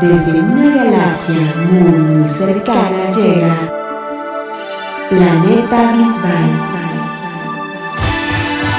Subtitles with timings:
[0.00, 3.72] Desde una galaxia muy muy cercana llega
[5.08, 6.50] Planeta Bisbal.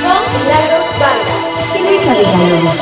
[0.04, 1.42] Con Milagros Vargas
[1.74, 2.80] y Luisa Villalobos.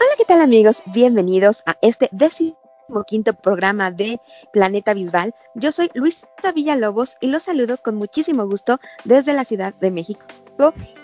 [0.00, 0.82] Hola, ¿qué tal amigos?
[0.86, 2.63] Bienvenidos a este décimo
[3.02, 4.20] quinto programa de
[4.52, 5.34] Planeta Bisbal.
[5.56, 10.24] Yo soy Luisa Villalobos y los saludo con muchísimo gusto desde la Ciudad de México.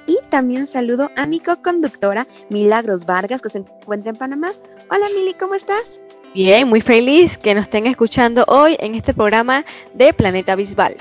[0.07, 4.53] Y también saludo a mi co-conductora Milagros Vargas, que se encuentra en Panamá.
[4.91, 6.01] Hola Mili, ¿cómo estás?
[6.35, 9.65] Bien, muy feliz que nos estén escuchando hoy en este programa
[9.95, 10.97] de Planeta Bisbal.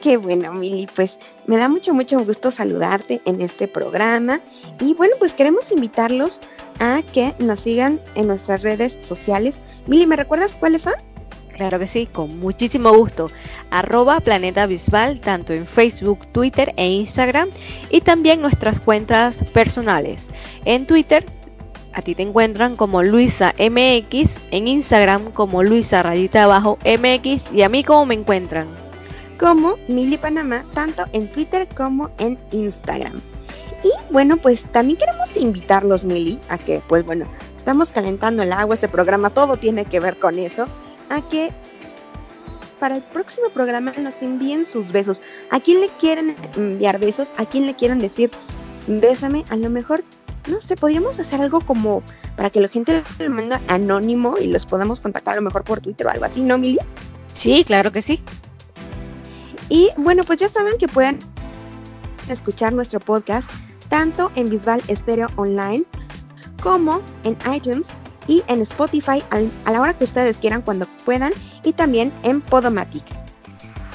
[0.00, 4.40] Qué bueno, Mili, pues me da mucho, mucho gusto saludarte en este programa.
[4.80, 6.38] Y bueno, pues queremos invitarlos
[6.78, 9.56] a que nos sigan en nuestras redes sociales.
[9.86, 10.94] Mili, ¿me recuerdas cuáles son?
[11.56, 13.28] Claro que sí, con muchísimo gusto.
[13.70, 17.48] Arroba Planeta Bisbal, tanto en Facebook, Twitter e Instagram.
[17.90, 20.28] Y también nuestras cuentas personales.
[20.64, 21.26] En Twitter,
[21.94, 27.62] a ti te encuentran como Luisa MX, en Instagram como Luisa Rayita Abajo MX y
[27.62, 28.68] a mí como me encuentran
[29.38, 33.20] como Mili Panamá, tanto en Twitter como en Instagram.
[33.84, 38.74] Y bueno, pues también queremos invitarlos, Mili, a que, pues bueno, estamos calentando el agua,
[38.74, 40.66] este programa todo tiene que ver con eso,
[41.10, 41.50] a que
[42.80, 45.20] para el próximo programa nos envíen sus besos.
[45.50, 47.28] ¿A quién le quieren enviar besos?
[47.36, 48.30] ¿A quién le quieren decir
[48.88, 49.44] bésame?
[49.50, 50.02] A lo mejor,
[50.48, 52.02] no sé, podríamos hacer algo como
[52.36, 55.80] para que la gente lo manda anónimo y los podamos contactar a lo mejor por
[55.80, 56.78] Twitter o algo así, ¿no, Mili?
[57.26, 58.20] Sí, claro que sí.
[59.68, 61.18] Y bueno, pues ya saben que pueden
[62.28, 63.50] escuchar nuestro podcast
[63.88, 65.84] tanto en Bisbal Estéreo Online
[66.62, 67.88] como en iTunes
[68.26, 69.22] y en Spotify
[69.64, 71.32] a la hora que ustedes quieran cuando puedan
[71.64, 73.04] y también en Podomatic.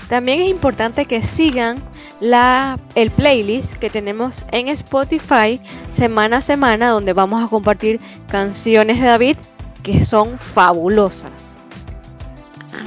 [0.10, 1.78] También es importante que sigan
[2.20, 5.62] la, el playlist que tenemos en Spotify
[5.92, 9.38] semana a semana donde vamos a compartir canciones de David
[9.84, 11.56] que son fabulosas.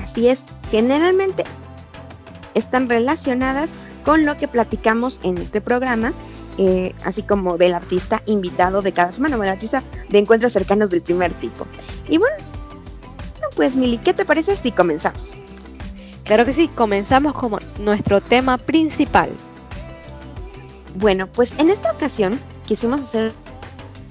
[0.03, 1.45] Así es, generalmente
[2.57, 3.71] están relacionadas
[4.05, 6.13] con lo que platicamos en este programa,
[6.59, 10.91] eh, así como del artista invitado de cada semana, o del artista de encuentros cercanos
[10.91, 11.67] del primer tipo.
[12.09, 12.37] Y bueno,
[13.55, 15.33] pues Mili, ¿qué te parece si comenzamos?
[16.25, 19.31] Claro que sí, comenzamos como nuestro tema principal.
[20.97, 23.33] Bueno, pues en esta ocasión quisimos hacer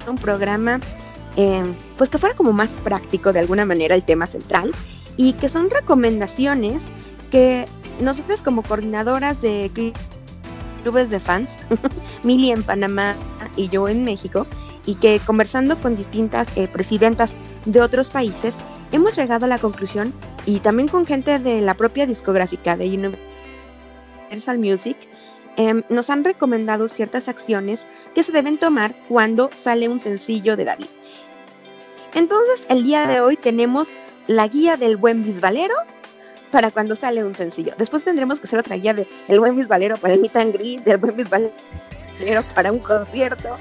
[0.08, 0.80] un programa
[1.36, 1.64] eh,
[1.98, 4.72] pues que fuera como más práctico de alguna manera el tema central
[5.18, 6.84] y que son recomendaciones
[7.32, 7.66] que
[8.00, 9.94] nosotros como coordinadoras de
[10.84, 11.52] clubes de fans,
[12.24, 13.16] Mili en Panamá
[13.56, 14.46] y yo en México,
[14.86, 17.32] y que conversando con distintas eh, presidentas
[17.66, 18.54] de otros países,
[18.92, 20.14] hemos llegado a la conclusión,
[20.46, 23.18] y también con gente de la propia discográfica de
[24.30, 24.98] Universal Music,
[25.58, 30.66] em, nos han recomendado ciertas acciones que se deben tomar cuando sale un sencillo de
[30.66, 30.88] David.
[32.14, 33.90] Entonces, el día de hoy tenemos
[34.28, 35.76] la guía del buen bisbalero
[36.56, 37.74] para cuando sale un sencillo.
[37.78, 40.86] Después tendremos que hacer otra guía de El Buen Valero para el meet and greet,
[40.86, 41.52] del Buen Valero
[42.56, 43.58] para un concierto.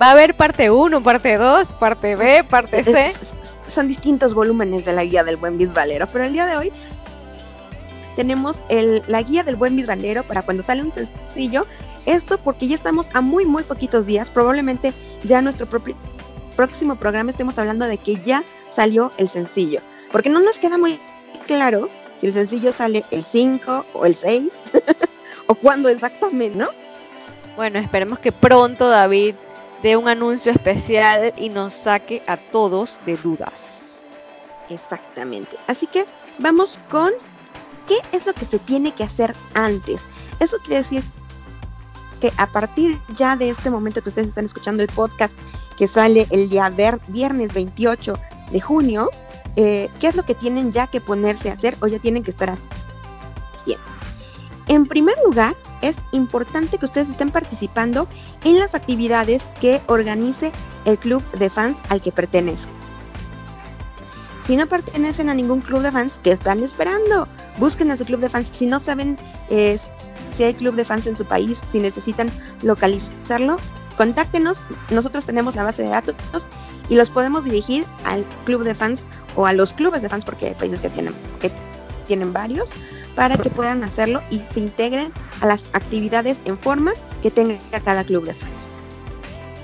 [0.00, 3.12] Va a haber parte 1, parte 2, parte B, parte C.
[3.68, 6.72] son distintos volúmenes de la guía del Buen Valero, pero el día de hoy
[8.16, 11.66] tenemos el, la guía del Buen Valero para cuando sale un sencillo.
[12.06, 14.30] Esto porque ya estamos a muy, muy poquitos días.
[14.30, 14.94] Probablemente
[15.24, 15.94] ya nuestro propio,
[16.56, 19.80] próximo programa estemos hablando de que ya salió el sencillo.
[20.10, 20.98] Porque no nos queda muy
[21.42, 21.88] claro
[22.20, 24.52] si el sencillo sale el 5 o el 6
[25.46, 26.68] o cuándo exactamente, ¿no?
[27.56, 29.34] Bueno, esperemos que pronto David
[29.82, 34.06] dé un anuncio especial y nos saque a todos de dudas.
[34.70, 35.56] Exactamente.
[35.66, 36.06] Así que
[36.38, 37.10] vamos con
[37.88, 40.06] qué es lo que se tiene que hacer antes.
[40.40, 41.02] Eso quiere decir
[42.20, 45.34] que a partir ya de este momento que ustedes están escuchando el podcast
[45.76, 46.72] que sale el día
[47.08, 48.14] viernes 28
[48.52, 49.10] de junio,
[49.56, 52.30] eh, qué es lo que tienen ya que ponerse a hacer o ya tienen que
[52.30, 52.82] estar haciendo.
[54.68, 58.08] En primer lugar, es importante que ustedes estén participando
[58.44, 60.52] en las actividades que organice
[60.84, 62.70] el club de fans al que pertenecen.
[64.46, 67.28] Si no pertenecen a ningún club de fans, ¿qué están esperando?
[67.58, 68.50] Busquen a su club de fans.
[68.52, 69.18] Si no saben
[69.50, 69.78] eh,
[70.32, 72.30] si hay club de fans en su país, si necesitan
[72.62, 73.56] localizarlo,
[73.96, 74.60] contáctenos.
[74.90, 76.16] Nosotros tenemos la base de datos
[76.88, 79.04] y los podemos dirigir al club de fans
[79.36, 81.50] o a los clubes de fans, porque hay países que tienen, que
[82.06, 82.68] tienen varios,
[83.14, 86.92] para que puedan hacerlo y se integren a las actividades en forma
[87.22, 88.52] que tenga cada club de fans.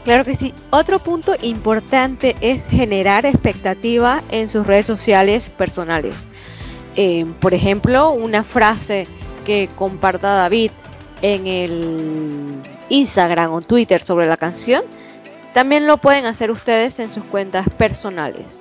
[0.04, 0.54] Claro que sí.
[0.70, 6.14] Otro punto importante es generar expectativa en sus redes sociales personales.
[6.96, 9.06] eh, por ejemplo, una frase
[9.46, 10.72] que comparta David
[11.22, 14.82] en el Instagram o Twitter sobre la canción,
[15.54, 18.57] también lo pueden hacer ustedes en sus cuentas personales.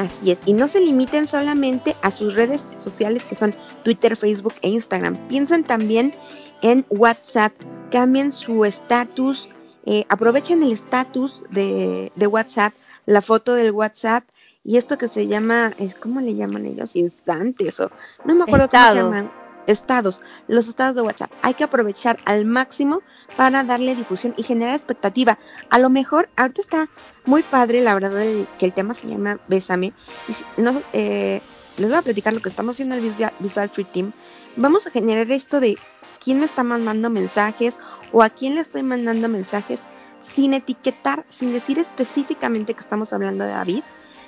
[0.00, 3.54] Así es, y no se limiten solamente a sus redes sociales que son
[3.84, 5.14] Twitter, Facebook e Instagram.
[5.28, 6.14] Piensen también
[6.62, 7.52] en WhatsApp,
[7.90, 9.50] cambien su estatus,
[9.84, 12.72] eh, aprovechen el estatus de, de, WhatsApp,
[13.04, 14.24] la foto del WhatsApp
[14.64, 16.96] y esto que se llama, es ¿cómo le llaman ellos?
[16.96, 17.90] Instantes o
[18.24, 19.30] no me acuerdo cómo se llaman
[19.66, 21.30] estados, los estados de WhatsApp.
[21.42, 23.02] Hay que aprovechar al máximo
[23.36, 25.38] para darle difusión y generar expectativa.
[25.70, 26.88] A lo mejor, ahorita está
[27.24, 28.12] muy padre, la verdad,
[28.58, 29.92] que el tema se llama Bésame.
[30.28, 31.40] Y no, eh,
[31.76, 34.12] les voy a platicar lo que estamos haciendo en el Visual, Visual Street Team.
[34.56, 35.78] Vamos a generar esto de
[36.22, 37.78] quién me está mandando mensajes
[38.12, 39.80] o a quién le estoy mandando mensajes
[40.22, 43.82] sin etiquetar, sin decir específicamente que estamos hablando de David.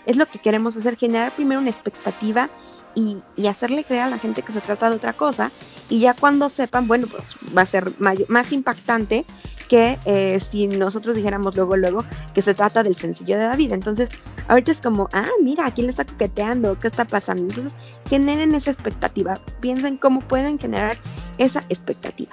[0.07, 2.49] Es lo que queremos hacer, generar primero una expectativa
[2.95, 5.53] y, hacerle creer a la gente que se trata de otra cosa.
[5.89, 7.25] Y ya cuando sepan, bueno, pues
[7.57, 9.25] va a ser más impactante
[9.69, 12.05] que eh, si nosotros dijéramos luego, luego
[12.35, 13.73] que se trata del sencillo de David.
[13.73, 14.11] Entonces,
[14.49, 16.79] ahorita es como, ah, mira, ¿a quién le está coqueteando?
[16.79, 17.43] ¿Qué está pasando?
[17.43, 17.75] Entonces,
[18.09, 19.39] generen esa expectativa.
[19.61, 20.97] Piensen cómo pueden generar
[21.39, 22.33] esa expectativa.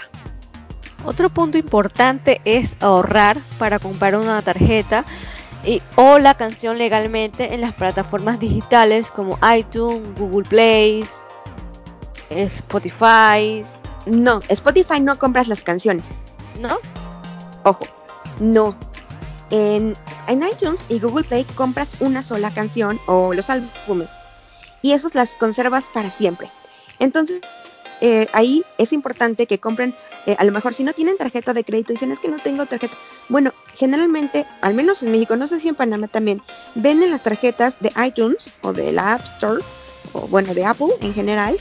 [1.05, 5.05] Otro punto importante es ahorrar para comprar una tarjeta
[5.63, 11.05] y, o la canción legalmente en las plataformas digitales como iTunes, Google Play,
[12.29, 13.63] Spotify.
[14.05, 16.05] No, Spotify no compras las canciones.
[16.59, 16.77] ¿No?
[17.63, 17.85] Ojo,
[18.39, 18.75] no.
[19.51, 19.93] En,
[20.27, 24.09] en iTunes y Google Play compras una sola canción o los álbumes
[24.81, 26.49] y esos las conservas para siempre.
[26.99, 27.41] Entonces,
[28.01, 29.93] eh, ahí es importante que compren,
[30.25, 32.65] eh, a lo mejor si no tienen tarjeta de crédito, dicen es que no tengo
[32.65, 32.95] tarjeta.
[33.27, 36.41] Bueno, generalmente, al menos en México, no sé si en Panamá también,
[36.75, 39.63] venden las tarjetas de iTunes o de la App Store,
[40.13, 41.57] o bueno, de Apple en general,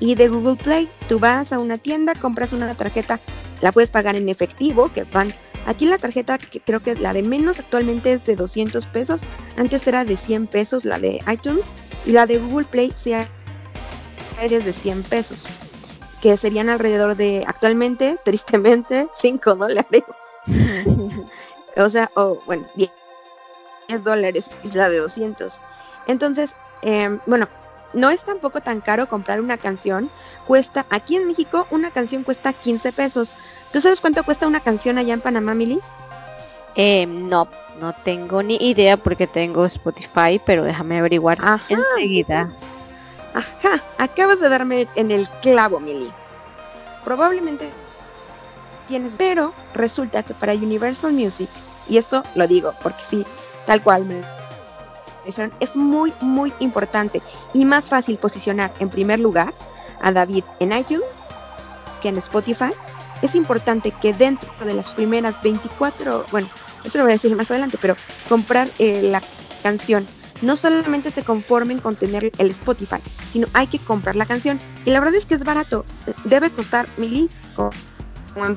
[0.00, 0.88] y de Google Play.
[1.08, 3.20] Tú vas a una tienda, compras una tarjeta,
[3.60, 5.32] la puedes pagar en efectivo, que van...
[5.66, 9.20] Aquí la tarjeta, que creo que la de menos actualmente es de 200 pesos,
[9.58, 11.66] antes era de 100 pesos la de iTunes,
[12.06, 13.14] y la de Google Play se
[14.46, 15.36] de 100 pesos,
[16.22, 20.04] que serían alrededor de, actualmente, tristemente, 5 dólares.
[21.76, 22.90] o sea, o bueno, 10,
[24.04, 25.58] dólares y la de 200.
[26.06, 27.48] Entonces, em, bueno,
[27.94, 30.10] no es tampoco tan caro comprar una canción.
[30.46, 33.28] Cuesta, aquí en México, una canción cuesta 15 pesos.
[33.72, 35.80] ¿Tú sabes cuánto cuesta una canción allá en Panamá, Mili?
[36.76, 37.48] Eh, no,
[37.80, 41.38] no tengo ni idea porque tengo Spotify, pero déjame averiguar
[41.68, 42.50] enseguida.
[43.98, 46.10] Acabas de darme en el clavo, Mili.
[47.04, 47.70] Probablemente
[48.86, 51.48] tienes, pero resulta que para Universal Music,
[51.88, 53.26] y esto lo digo porque sí,
[53.66, 54.22] tal cual me
[55.24, 59.52] dijeron, es muy, muy importante y más fácil posicionar en primer lugar
[60.00, 61.06] a David en iTunes
[62.02, 62.70] que en Spotify.
[63.20, 66.48] Es importante que dentro de las primeras 24, bueno,
[66.84, 67.96] eso lo voy a decir más adelante, pero
[68.28, 69.20] comprar eh, la
[69.62, 70.06] canción
[70.42, 72.98] no solamente se conformen con tener el Spotify,
[73.30, 74.58] sino hay que comprar la canción.
[74.84, 75.84] Y la verdad es que es barato,
[76.24, 77.70] debe costar mil, como
[78.46, 78.56] en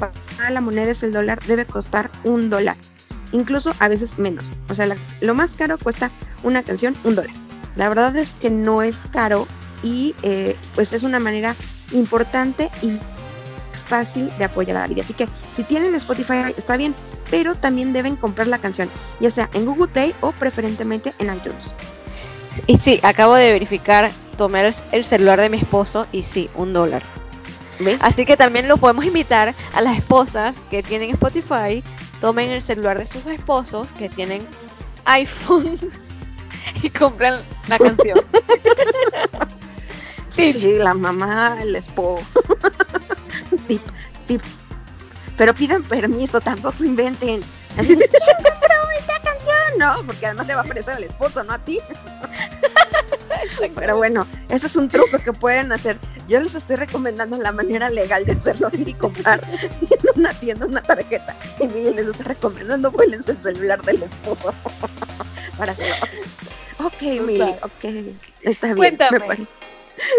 [0.54, 2.76] la moneda es el dólar, debe costar un dólar,
[3.32, 4.44] incluso a veces menos.
[4.70, 4.88] O sea,
[5.22, 6.12] lo más caro cuesta
[6.44, 7.36] una canción un dólar.
[7.76, 9.48] La verdad es que no es caro
[9.84, 11.56] y eh, pues es una manera
[11.92, 12.98] importante y
[13.88, 15.04] fácil de apoyar a la vida.
[15.04, 16.96] Así que si tienen Spotify está bien,
[17.30, 18.90] pero también deben comprar la canción,
[19.20, 21.72] ya sea en Google Play o preferentemente en iTunes.
[22.68, 27.04] Y sí, acabo de verificar, tomé el celular de mi esposo y sí, un dólar.
[28.00, 31.84] Así que también lo podemos invitar a las esposas que tienen Spotify,
[32.20, 34.46] tomen el celular de sus esposos que tienen
[35.06, 35.78] iPhone
[36.84, 38.20] y compran la canción.
[40.36, 42.24] sí, la mamá, el esposo.
[43.68, 43.82] tip,
[44.28, 44.42] tip
[45.42, 47.42] pero pidan permiso, tampoco inventen.
[47.76, 49.80] Así esta canción?
[49.80, 51.80] No, porque además le va a aparecer al esposo, no a ti.
[53.76, 55.98] Pero bueno, ese es un truco que pueden hacer.
[56.28, 60.84] Yo les estoy recomendando la manera legal de hacerlo y comprar en una tienda una
[60.84, 61.36] tarjeta.
[61.60, 64.54] Y Miguel les está recomendando vuelen el celular del esposo
[65.58, 66.08] para hacerlo.
[66.84, 67.84] Ok, Miguel, ok,
[68.44, 68.78] está bien.
[68.78, 69.48] Cuéntame,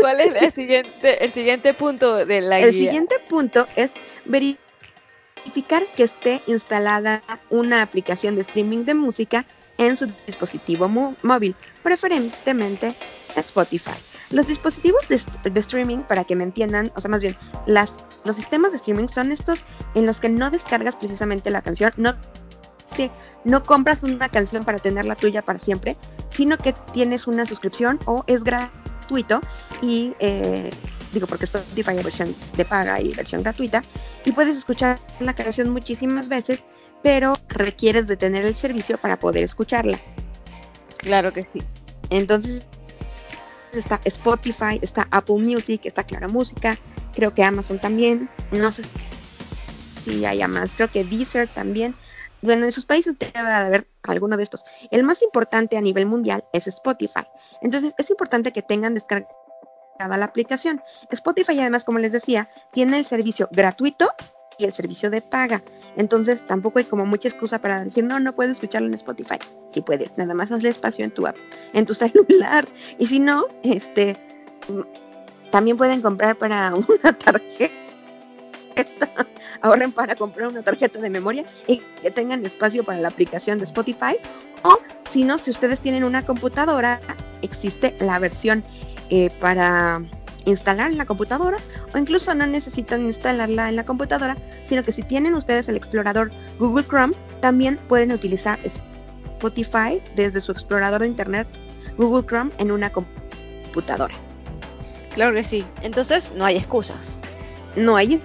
[0.00, 3.93] ¿cuál es el siguiente, el siguiente punto de la El siguiente punto es
[4.25, 4.72] verificar
[5.97, 9.45] que esté instalada una aplicación de streaming de música
[9.79, 10.89] en su dispositivo
[11.23, 12.95] móvil, preferentemente
[13.37, 13.93] Spotify.
[14.31, 18.71] Los dispositivos de, streaming, para que me entiendan, o sea, más bien, las, los sistemas
[18.71, 19.63] de streaming son estos
[19.95, 22.15] en los que no descargas precisamente la canción, no,
[23.45, 25.97] no compras una canción para tenerla tuya para siempre,
[26.31, 29.41] sino que tienes una suscripción o es gratuito
[29.83, 30.71] y eh,
[31.12, 33.83] digo porque Spotify hay versión de paga y versión gratuita
[34.25, 36.64] y puedes escuchar la canción muchísimas veces
[37.02, 40.00] pero requieres de tener el servicio para poder escucharla
[40.99, 41.61] Claro que sí.
[42.11, 42.66] entonces
[43.73, 46.76] está Spotify está Apple Music está Clara Música
[47.14, 48.83] creo que Amazon también no sé
[50.04, 51.95] si haya más creo que Deezer también
[52.42, 54.64] bueno, en sus países debe de haber alguno de estos.
[54.90, 57.23] El más importante a nivel mundial es Spotify.
[57.61, 58.95] Entonces, es importante que tengan
[60.09, 60.83] la aplicación.
[61.11, 64.11] Spotify, además, como les decía, tiene el servicio gratuito
[64.59, 65.63] y el servicio de paga.
[65.97, 69.39] Entonces, tampoco hay como mucha excusa para decir, no, no puedes escucharlo en Spotify.
[69.71, 71.37] Si puedes, nada más hazle espacio en tu app,
[71.73, 72.67] en tu celular.
[72.99, 74.17] Y si no, este,
[75.51, 77.83] también pueden comprar para una tarjeta
[79.63, 83.65] ahorren para comprar una tarjeta de memoria y que tengan espacio para la aplicación de
[83.65, 84.17] Spotify.
[84.63, 84.79] O
[85.09, 87.01] si no, si ustedes tienen una computadora,
[87.43, 88.63] existe la versión
[89.11, 90.03] eh, para
[90.45, 91.59] instalar en la computadora
[91.95, 96.33] o incluso no necesitan instalarla en la computadora, sino que si tienen ustedes el explorador
[96.59, 101.47] Google Chrome, también pueden utilizar Spotify desde su explorador de internet
[101.97, 104.15] Google Chrome en una computadora.
[105.15, 105.65] Claro que sí.
[105.83, 107.21] Entonces no hay excusas.
[107.77, 108.21] No hay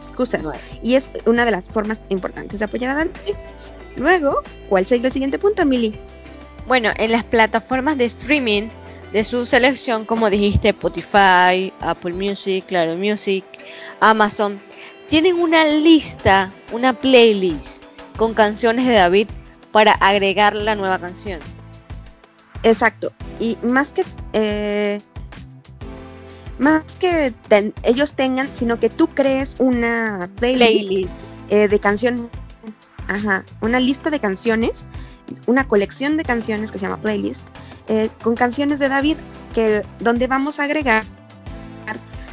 [0.00, 0.42] excusas.
[0.82, 3.10] Y es una de las formas importantes de apoyar a Dani.
[3.96, 5.98] Luego, ¿cuál sería el siguiente punto, Mili?
[6.66, 8.68] Bueno, en las plataformas de streaming
[9.12, 13.44] de su selección, como dijiste, Spotify, Apple Music, Claro Music,
[14.00, 14.58] Amazon,
[15.06, 17.84] tienen una lista, una playlist
[18.16, 19.28] con canciones de David
[19.70, 21.40] para agregar la nueva canción.
[22.62, 23.12] Exacto.
[23.40, 24.98] Y más que eh,
[26.58, 31.10] más que ten- ellos tengan, sino que tú crees una playlist, Playlist.
[31.50, 32.22] eh, de canciones,
[33.08, 34.86] ajá, una lista de canciones,
[35.46, 37.48] una colección de canciones que se llama playlist,
[37.88, 39.16] eh, con canciones de David,
[39.54, 41.04] que donde vamos a agregar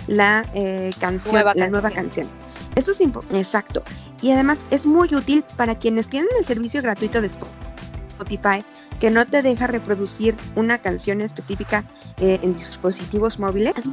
[0.07, 1.71] la eh, canción, Nueva la canción.
[1.71, 2.27] nueva canción.
[2.75, 3.01] Eso es
[3.33, 3.83] exacto.
[4.21, 8.63] Y además es muy útil para quienes tienen el servicio gratuito de Spotify,
[8.99, 11.85] que no te deja reproducir una canción específica
[12.17, 13.73] eh, en dispositivos móviles.
[13.77, 13.87] Es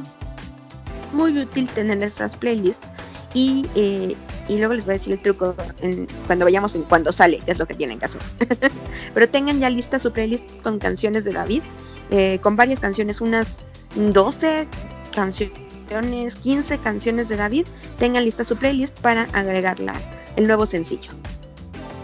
[1.13, 2.85] muy útil tener estas playlists
[3.33, 4.15] y, eh,
[4.47, 7.57] y luego les voy a decir el truco en- cuando vayamos en cuando sale, es
[7.57, 8.21] lo que tienen que hacer.
[9.13, 11.63] Pero tengan ya lista su playlist con canciones de David,
[12.11, 13.57] eh, con varias canciones, unas
[13.95, 14.67] 12
[15.13, 17.67] canciones, 15 canciones de David,
[17.99, 19.93] tengan lista su playlist para agregarla
[20.35, 21.11] el nuevo sencillo.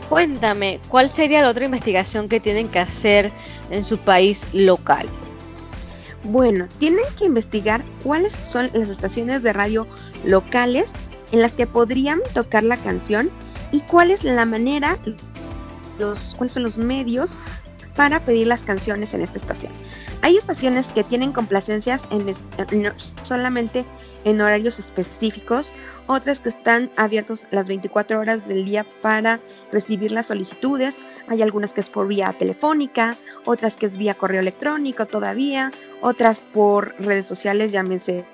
[0.09, 3.31] Cuéntame, ¿cuál sería la otra investigación que tienen que hacer
[3.69, 5.07] en su país local?
[6.25, 9.87] Bueno, tienen que investigar cuáles son las estaciones de radio
[10.23, 10.85] locales
[11.33, 13.29] en las que podrían tocar la canción
[13.71, 14.97] y cuál es la manera,
[15.99, 17.31] los, cuáles son los medios
[17.95, 19.73] para pedir las canciones en esta estación.
[20.21, 22.33] Hay estaciones que tienen complacencias en,
[23.23, 23.83] solamente
[24.23, 25.71] en horarios específicos,
[26.07, 30.95] otras que están abiertos las 24 horas del día para recibir las solicitudes.
[31.27, 35.71] Hay algunas que es por vía telefónica, otras que es vía correo electrónico todavía,
[36.01, 38.25] otras por redes sociales, llámense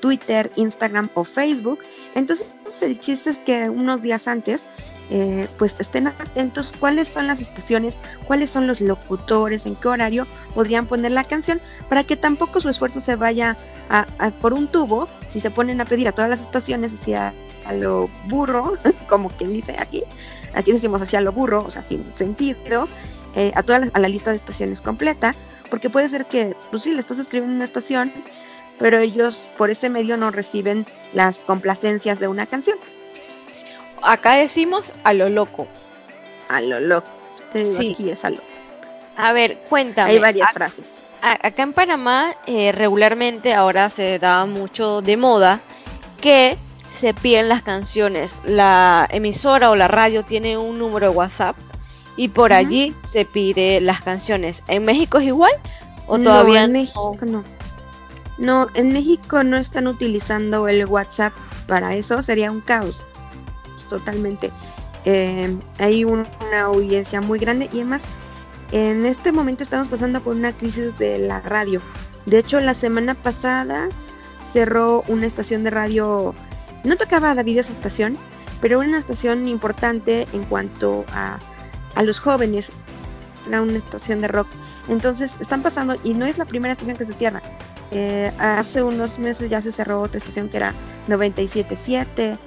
[0.00, 1.80] Twitter, Instagram o Facebook.
[2.14, 2.46] Entonces
[2.82, 4.68] el chiste es que unos días antes,
[5.10, 10.26] eh, pues estén atentos cuáles son las estaciones, cuáles son los locutores, en qué horario
[10.54, 13.56] podrían poner la canción, para que tampoco su esfuerzo se vaya
[13.88, 17.34] a, a por un tubo, si se ponen a pedir a todas las estaciones hacia
[17.64, 18.74] a lo burro,
[19.08, 20.02] como quien dice aquí,
[20.54, 22.88] aquí decimos hacia lo burro, o sea, sin sentido,
[23.36, 25.34] eh, a toda la, a la lista de estaciones completa,
[25.70, 28.12] porque puede ser que, pues sí, le estás escribiendo una estación,
[28.80, 32.78] pero ellos por ese medio no reciben las complacencias de una canción.
[34.02, 35.68] Acá decimos a lo loco.
[36.48, 37.10] A lo loco.
[37.52, 37.92] Te digo, Sí.
[37.92, 38.38] aquí es a lo.
[39.16, 40.10] A ver, cuéntame.
[40.12, 40.84] Hay varias a- frases.
[41.22, 45.60] acá en Panamá eh, regularmente ahora se da mucho de moda
[46.22, 46.56] que
[46.90, 48.40] se piden las canciones.
[48.44, 51.56] La emisora o la radio tiene un número de WhatsApp
[52.16, 54.62] y por allí se pide las canciones.
[54.68, 55.52] ¿En México es igual?
[56.06, 56.78] ¿O no, todavía en no?
[56.78, 57.44] México no.
[58.40, 61.32] No, en México no están utilizando el WhatsApp
[61.68, 62.96] para eso, sería un caos.
[63.88, 64.50] Totalmente.
[65.04, 68.02] Eh, hay un- una audiencia muy grande y además
[68.72, 71.80] en este momento estamos pasando por una crisis de la radio.
[72.26, 73.88] De hecho, la semana pasada
[74.52, 76.34] cerró una estación de radio,
[76.84, 78.14] no tocaba a David esa estación,
[78.60, 81.38] pero una estación importante en cuanto a,
[81.94, 82.70] a los jóvenes.
[83.48, 84.46] Era una estación de rock.
[84.88, 87.42] Entonces están pasando, y no es la primera estación que se cierra.
[87.92, 90.72] Eh, hace unos meses ya se cerró otra estación que era
[91.08, 92.38] 97.7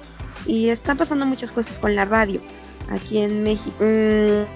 [0.46, 2.40] y están pasando muchas cosas con la radio
[2.90, 3.76] aquí en México.
[3.80, 4.48] Mm,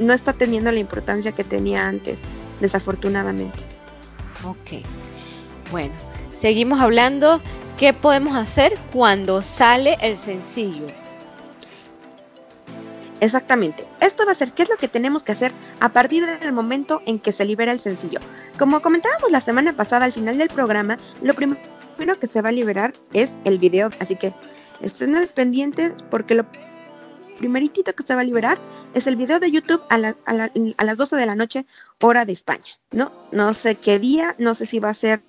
[0.00, 2.18] no está teniendo la importancia que tenía antes,
[2.60, 3.58] desafortunadamente.
[4.44, 4.82] Ok.
[5.70, 5.92] Bueno,
[6.34, 7.40] seguimos hablando.
[7.78, 10.86] ¿Qué podemos hacer cuando sale el sencillo?
[13.20, 13.84] Exactamente.
[14.00, 17.02] Esto va a ser qué es lo que tenemos que hacer a partir del momento
[17.06, 18.18] en que se libera el sencillo.
[18.58, 22.52] Como comentábamos la semana pasada al final del programa, lo primero que se va a
[22.52, 23.90] liberar es el video.
[24.00, 24.32] Así que
[24.80, 26.46] estén al pendiente porque lo
[27.38, 28.58] primeritito que se va a liberar
[28.94, 31.66] es el video de YouTube a, las 12 de la noche,
[32.00, 32.78] hora de España.
[32.90, 35.22] No, no sé qué día, no sé si va a ser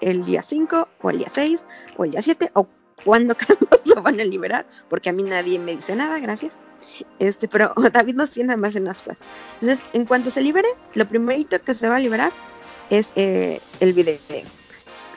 [0.00, 2.68] el día 5 o el día 6 o el día 7 o
[3.04, 3.36] cuándo
[3.84, 6.52] lo van a liberar, porque a mí nadie me dice nada, gracias.
[7.18, 9.18] Este, pero David nos tiene más en las cosas.
[9.60, 12.32] Entonces, en cuanto se libere, lo primerito que se va a liberar
[12.90, 14.18] es eh, el video.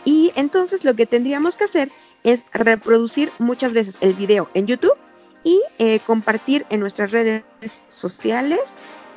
[0.05, 1.91] Y entonces lo que tendríamos que hacer
[2.23, 4.95] es reproducir muchas veces el video en YouTube
[5.43, 7.43] y eh, compartir en nuestras redes
[7.93, 8.59] sociales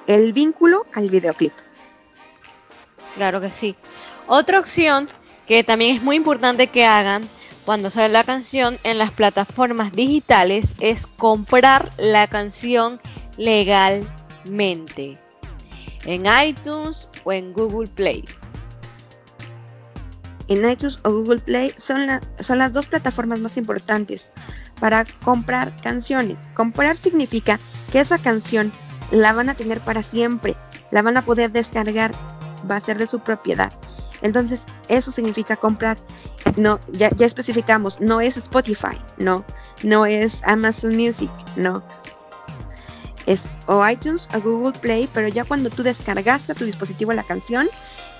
[0.07, 1.53] el vínculo al videoclip.
[3.15, 3.77] Claro que sí.
[4.27, 5.09] Otra opción
[5.47, 7.29] que también es muy importante que hagan
[7.65, 13.01] cuando sale la canción en las plataformas digitales es comprar la canción
[13.37, 15.19] legalmente
[16.05, 18.25] en iTunes o en Google Play.
[20.49, 24.31] En iTunes o Google Play son, son las dos plataformas más importantes
[24.81, 26.39] para comprar canciones.
[26.55, 27.61] Comprar significa
[27.93, 28.73] que esa canción
[29.13, 30.57] la van a tener para siempre,
[30.91, 32.13] la van a poder descargar,
[32.69, 33.73] va a ser de su propiedad.
[34.23, 35.99] Entonces, eso significa comprar
[36.57, 39.45] no, ya, ya especificamos, no es Spotify, no,
[39.83, 41.83] no es Amazon Music, no.
[43.27, 47.23] Es o iTunes o Google Play, pero ya cuando tú descargaste a tu dispositivo la
[47.23, 47.69] canción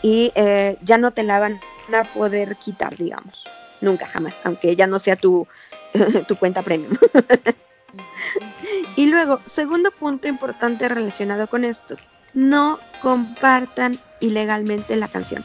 [0.03, 1.59] y eh, ya no te la van
[1.95, 3.45] a poder quitar, digamos.
[3.81, 5.47] Nunca, jamás, aunque ya no sea tu,
[6.29, 6.97] tu cuenta premium.
[8.97, 11.97] y luego, segundo punto importante relacionado con esto,
[12.35, 15.45] no compartan ilegalmente la canción.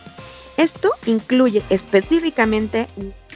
[0.58, 2.88] Esto incluye específicamente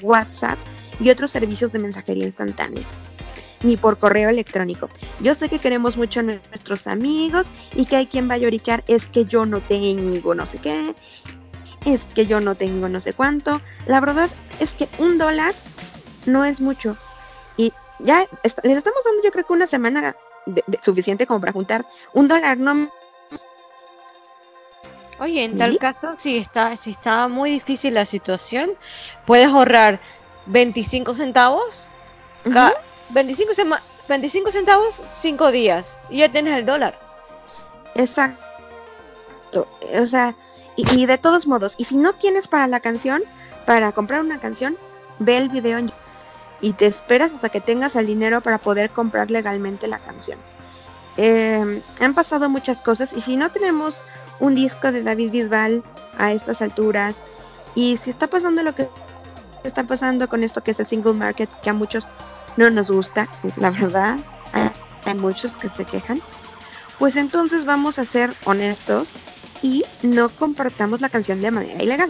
[0.01, 0.57] WhatsApp
[0.99, 2.83] y otros servicios de mensajería instantánea,
[3.63, 4.89] ni por correo electrónico.
[5.21, 8.83] Yo sé que queremos mucho a nuestros amigos y que hay quien va a lloricar,
[8.87, 10.93] es que yo no tengo no sé qué,
[11.85, 13.61] es que yo no tengo no sé cuánto.
[13.85, 14.29] La verdad
[14.59, 15.53] es que un dólar
[16.25, 16.97] no es mucho.
[17.57, 20.15] Y ya les estamos dando yo creo que una semana
[20.81, 22.89] suficiente como para juntar un dólar, no
[25.19, 28.69] Oye, en tal caso, si está, si está muy difícil la situación,
[29.25, 29.99] puedes ahorrar
[30.45, 31.89] 25 centavos,
[33.09, 33.51] 25,
[34.07, 36.97] 25 centavos, 5 días, y ya tienes el dólar.
[37.95, 39.67] Exacto.
[40.01, 40.35] O sea,
[40.77, 43.21] y, de todos modos, y si no tienes para la canción,
[43.65, 44.77] para comprar una canción,
[45.19, 45.79] ve el video
[46.61, 50.39] y te esperas hasta que tengas el dinero para poder comprar legalmente la canción.
[51.17, 54.05] Eh, han pasado muchas cosas y si no tenemos
[54.39, 55.83] un disco de David Bisbal
[56.17, 57.17] a estas alturas.
[57.75, 58.87] Y si está pasando lo que
[59.63, 62.05] está pasando con esto que es el single market, que a muchos
[62.57, 64.17] no nos gusta, es la verdad,
[65.05, 66.21] hay, muchos que se quejan,
[66.99, 69.07] pues entonces vamos a ser honestos
[69.63, 72.09] y no compartamos la canción de manera ilegal.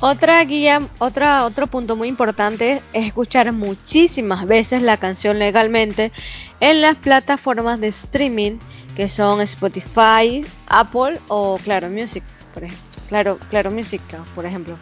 [0.00, 6.12] Otra guía, otra, otro punto muy importante es escuchar muchísimas veces la canción legalmente
[6.60, 8.58] en las plataformas de streaming
[8.94, 12.22] que son Spotify, Apple o Claro Music,
[12.54, 13.02] por ejemplo.
[13.08, 14.00] Claro, claro Music,
[14.36, 14.76] por ejemplo.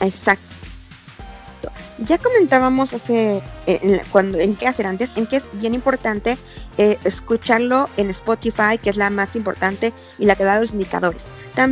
[0.00, 0.42] Exacto.
[2.06, 6.36] Ya comentábamos hace eh, en, cuando en qué hacer antes, en que es bien importante
[6.76, 11.24] eh, escucharlo en Spotify, que es la más importante y la que da los indicadores,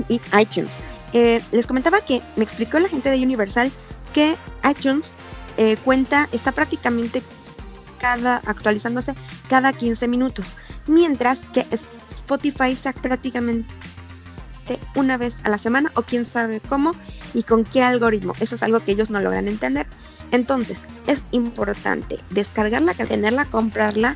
[0.09, 0.71] y iTunes.
[1.13, 3.71] Eh, les comentaba que me explicó la gente de Universal
[4.15, 4.37] que
[4.69, 5.13] iTunes
[5.85, 7.23] cuenta, está prácticamente
[7.99, 9.13] cada actualizándose
[9.51, 10.47] cada 15 minutos
[10.87, 11.67] mientras que
[12.11, 13.75] Spotify saca prácticamente
[14.95, 16.93] una vez a la semana o quién sabe cómo
[17.35, 18.35] y con qué algoritmo.
[18.41, 19.87] Eso es algo que ellos no logran entender.
[20.31, 24.15] Entonces, es importante descargarla, tenerla, comprarla,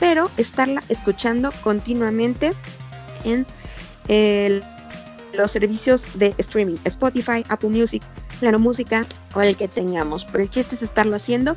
[0.00, 2.52] pero estarla escuchando continuamente
[3.22, 3.46] en
[5.36, 8.02] los servicios de streaming, Spotify, Apple Music,
[8.40, 10.24] Claro Música o el que tengamos.
[10.26, 11.54] Pero el chiste es estarlo haciendo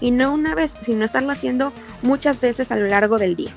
[0.00, 3.52] y no una vez, sino estarlo haciendo muchas veces a lo largo del día.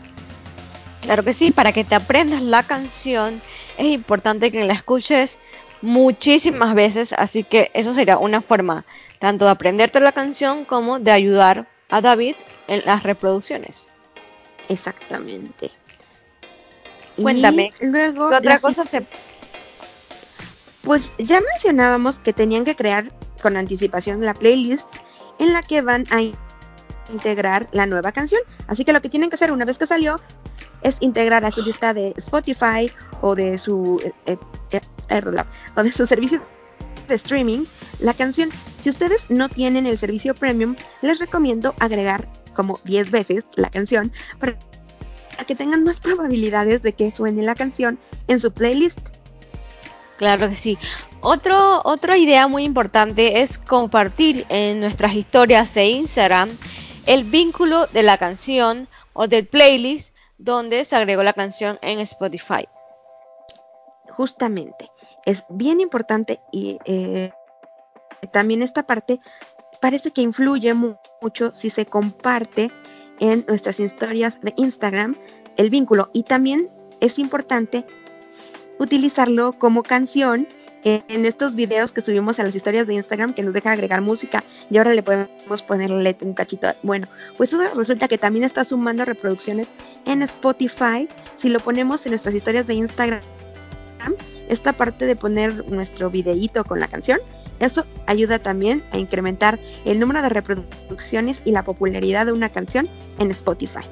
[1.01, 3.41] Claro que sí, para que te aprendas la canción
[3.77, 5.39] es importante que la escuches
[5.81, 8.85] muchísimas veces, así que eso sería una forma
[9.19, 12.35] tanto de aprenderte la canción como de ayudar a David
[12.67, 13.87] en las reproducciones.
[14.69, 15.71] Exactamente.
[17.21, 19.05] Cuéntame, luego ¿qué otra cosa se...
[20.81, 24.87] Pues ya mencionábamos que tenían que crear con anticipación la playlist
[25.39, 26.21] en la que van a
[27.11, 28.41] integrar la nueva canción.
[28.67, 30.15] Así que lo que tienen que hacer una vez que salió
[30.81, 34.37] es integrar a su lista de Spotify o de su eh,
[34.71, 35.21] eh, eh,
[35.75, 36.41] o de su servicio
[37.07, 37.65] de streaming
[37.99, 38.49] la canción.
[38.81, 44.11] Si ustedes no tienen el servicio premium, les recomiendo agregar como 10 veces la canción
[44.39, 44.57] para
[45.47, 48.99] que tengan más probabilidades de que suene la canción en su playlist.
[50.17, 50.77] Claro que sí.
[51.21, 56.49] Otro, otra idea muy importante es compartir en nuestras historias de Instagram
[57.05, 62.67] el vínculo de la canción o del playlist donde se agregó la canción en Spotify.
[64.09, 64.89] Justamente,
[65.25, 67.31] es bien importante y eh,
[68.31, 69.19] también esta parte
[69.81, 72.71] parece que influye mucho si se comparte
[73.19, 75.15] en nuestras historias de Instagram
[75.57, 77.85] el vínculo y también es importante
[78.79, 80.47] utilizarlo como canción
[80.85, 84.43] en estos videos que subimos a las historias de Instagram que nos deja agregar música
[84.69, 86.67] y ahora le podemos ponerle un cachito.
[86.83, 89.69] Bueno, pues eso resulta que también está sumando reproducciones
[90.05, 91.07] en Spotify.
[91.37, 93.21] Si lo ponemos en nuestras historias de Instagram,
[94.49, 97.19] esta parte de poner nuestro videíto con la canción,
[97.63, 102.89] eso ayuda también a incrementar el número de reproducciones y la popularidad de una canción
[103.19, 103.83] en Spotify.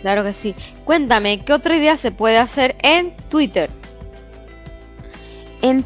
[0.00, 0.54] Claro que sí.
[0.84, 3.70] Cuéntame, ¿qué otra idea se puede hacer en Twitter?
[5.62, 5.84] En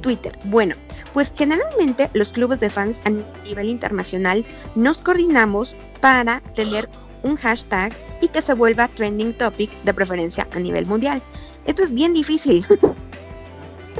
[0.00, 0.38] Twitter.
[0.44, 0.76] Bueno,
[1.12, 3.10] pues generalmente los clubes de fans a
[3.44, 6.88] nivel internacional nos coordinamos para tener
[7.22, 11.20] un hashtag y que se vuelva trending topic de preferencia a nivel mundial.
[11.66, 12.64] Esto es bien difícil.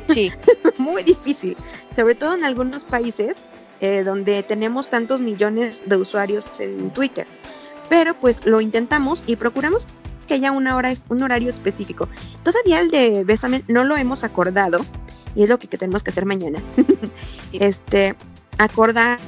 [0.08, 0.32] Sí.
[0.78, 1.56] Muy difícil.
[1.94, 3.44] Sobre todo en algunos países
[3.80, 7.26] eh, donde tenemos tantos millones de usuarios en Twitter.
[7.88, 9.86] Pero pues lo intentamos y procuramos
[10.26, 12.08] que haya una hora, un horario específico.
[12.42, 14.80] Todavía el de Besame no lo hemos acordado
[15.34, 16.58] y es lo que, tenemos que hacer mañana.
[17.52, 18.14] Este,
[18.58, 19.18] acordar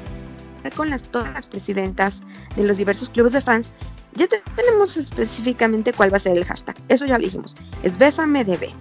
[0.77, 2.21] con las, todas las presidentas
[2.57, 3.75] de los diversos clubes de fans.
[4.15, 4.27] Ya
[4.57, 6.77] tenemos específicamente cuál va a ser el hashtag.
[6.89, 7.55] Eso ya lo dijimos.
[7.83, 8.73] Es Bésame DB.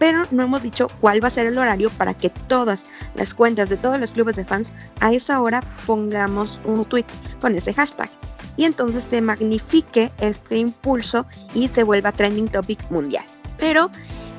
[0.00, 2.84] Pero no hemos dicho cuál va a ser el horario para que todas
[3.14, 7.04] las cuentas de todos los clubes de fans a esa hora pongamos un tweet
[7.38, 8.08] con ese hashtag
[8.56, 13.24] y entonces se magnifique este impulso y se vuelva trending topic mundial.
[13.58, 13.90] Pero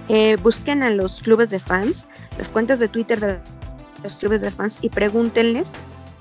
[0.09, 2.05] eh, busquen a los clubes de fans,
[2.39, 3.39] las cuentas de Twitter de
[4.01, 5.67] los clubes de fans y pregúntenles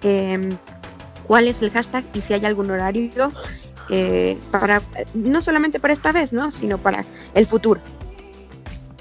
[0.03, 0.51] em,
[1.27, 3.33] cuál es el hashtag y si hay algún horario
[3.89, 4.83] eh, para,
[5.15, 6.53] no solamente para esta vez, ¿no?
[6.53, 7.81] Sino para el futuro.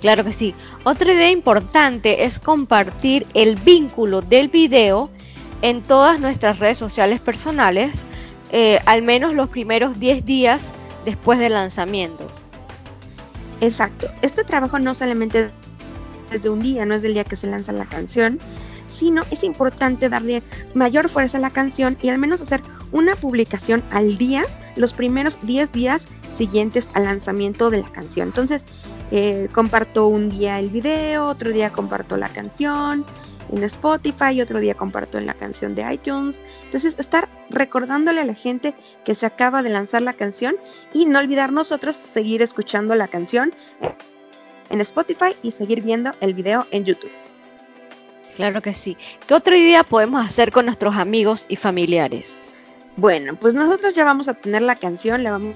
[0.01, 0.55] Claro que sí.
[0.83, 5.09] Otra idea importante es compartir el vínculo del video
[5.61, 8.05] en todas nuestras redes sociales personales
[8.51, 10.73] eh, al menos los primeros 10 días
[11.05, 12.27] después del lanzamiento.
[13.61, 14.07] Exacto.
[14.21, 15.51] Este trabajo no solamente
[16.31, 18.39] es de un día, no es del día que se lanza la canción,
[18.87, 20.41] sino es importante darle
[20.73, 25.39] mayor fuerza a la canción y al menos hacer una publicación al día los primeros
[25.45, 26.03] 10 días
[26.35, 28.29] siguientes al lanzamiento de la canción.
[28.29, 28.63] Entonces,
[29.11, 33.05] eh, comparto un día el video, otro día comparto la canción,
[33.51, 36.41] en Spotify, otro día comparto en la canción de iTunes.
[36.65, 40.55] Entonces, estar recordándole a la gente que se acaba de lanzar la canción
[40.93, 43.53] y no olvidar nosotros seguir escuchando la canción
[44.69, 47.11] en Spotify y seguir viendo el video en YouTube.
[48.35, 48.95] Claro que sí.
[49.27, 52.37] ¿Qué otra idea podemos hacer con nuestros amigos y familiares?
[52.95, 55.55] Bueno, pues nosotros ya vamos a tener la canción, la vamos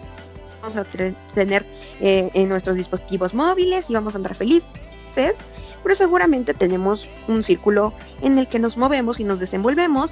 [0.63, 0.85] a
[1.33, 1.65] tener
[1.99, 5.35] eh, en nuestros dispositivos móviles y vamos a andar felices
[5.83, 10.11] pero seguramente tenemos un círculo en el que nos movemos y nos desenvolvemos,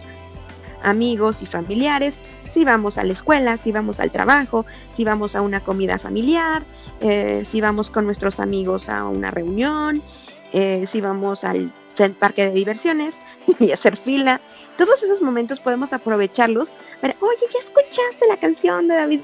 [0.84, 2.16] amigos y familiares,
[2.50, 6.64] si vamos a la escuela, si vamos al trabajo, si vamos a una comida familiar,
[7.00, 10.04] eh, si vamos con nuestros amigos a una reunión,
[10.52, 11.72] eh, si vamos al
[12.20, 13.16] parque de diversiones
[13.60, 14.42] y hacer fila.
[14.78, 19.22] Todos esos momentos podemos aprovecharlos para, oye, ¿ya escuchaste la canción de David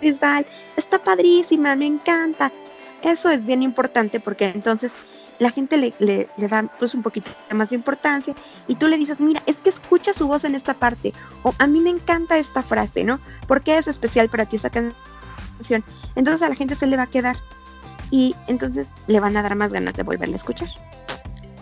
[0.00, 0.46] Bisbal?
[0.76, 2.52] Está padrísima, me encanta.
[3.02, 4.92] Eso es bien importante porque entonces
[5.38, 8.34] la gente le, le, da pues un poquito más de importancia
[8.66, 11.66] y tú le dices, mira, es que escucha su voz en esta parte o a
[11.66, 13.20] mí me encanta esta frase, ¿no?
[13.46, 15.84] ¿Por qué es especial para ti esta canción?
[16.16, 17.36] Entonces a la gente se le va a quedar
[18.10, 20.68] y entonces le van a dar más ganas de volverla a escuchar.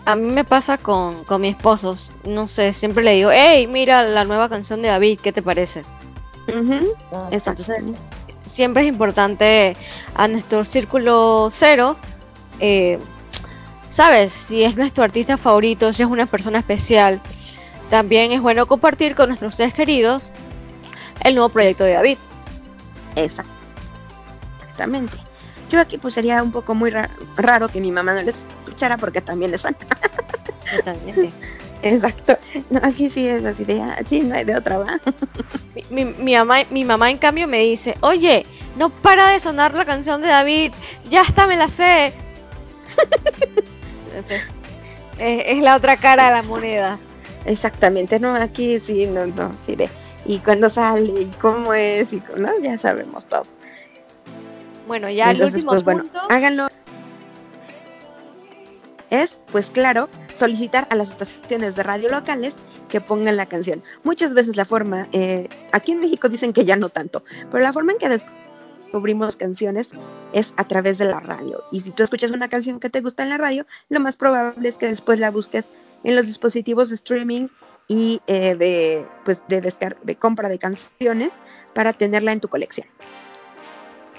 [0.05, 4.03] A mí me pasa con, con mi esposo, no sé, siempre le digo, hey, mira
[4.03, 5.81] la nueva canción de David, ¿qué te parece?
[8.47, 9.75] Siempre es importante
[10.15, 11.97] a nuestro círculo cero
[12.59, 12.99] eh,
[13.89, 17.21] sabes, si es nuestro artista favorito, si es una persona especial,
[17.89, 20.31] también es bueno compartir con nuestros seres queridos
[21.23, 22.17] el nuevo proyecto de David.
[23.15, 25.17] Exactamente.
[25.69, 26.91] Yo aquí pues sería un poco muy
[27.35, 29.75] raro que mi mamá no les escuchara porque también es fan.
[30.75, 31.31] Totalmente.
[31.81, 32.37] Exacto.
[32.69, 34.99] No, aquí sí es así de, ah, sí, no hay de otra, ¿va?
[35.91, 39.73] Mi, mi, mi mamá, mi mamá en cambio me dice, oye, no para de sonar
[39.75, 40.71] la canción de David,
[41.09, 42.13] ya hasta me la sé.
[44.07, 44.41] Entonces,
[45.19, 46.97] es, es la otra cara de la moneda.
[47.45, 49.89] Exactamente, no, aquí sí, no, no, sí de,
[50.25, 53.43] y cuándo sale, y cómo es, y no, ya sabemos todo.
[54.87, 56.19] Bueno, ya el último pues bueno, punto.
[56.29, 56.67] háganlo.
[59.09, 62.55] Es, pues claro, solicitar a las estaciones de radio locales
[62.89, 63.83] que pongan la canción.
[64.03, 67.73] Muchas veces la forma, eh, aquí en México dicen que ya no tanto, pero la
[67.73, 69.89] forma en que descubrimos canciones
[70.33, 71.63] es a través de la radio.
[71.71, 74.69] Y si tú escuchas una canción que te gusta en la radio, lo más probable
[74.69, 75.65] es que después la busques
[76.03, 77.47] en los dispositivos de streaming
[77.89, 81.33] y eh, de, pues, de, descar- de compra de canciones
[81.73, 82.87] para tenerla en tu colección.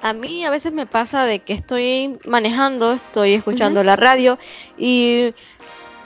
[0.01, 4.39] A mí a veces me pasa de que estoy manejando, estoy escuchando la radio
[4.77, 5.35] y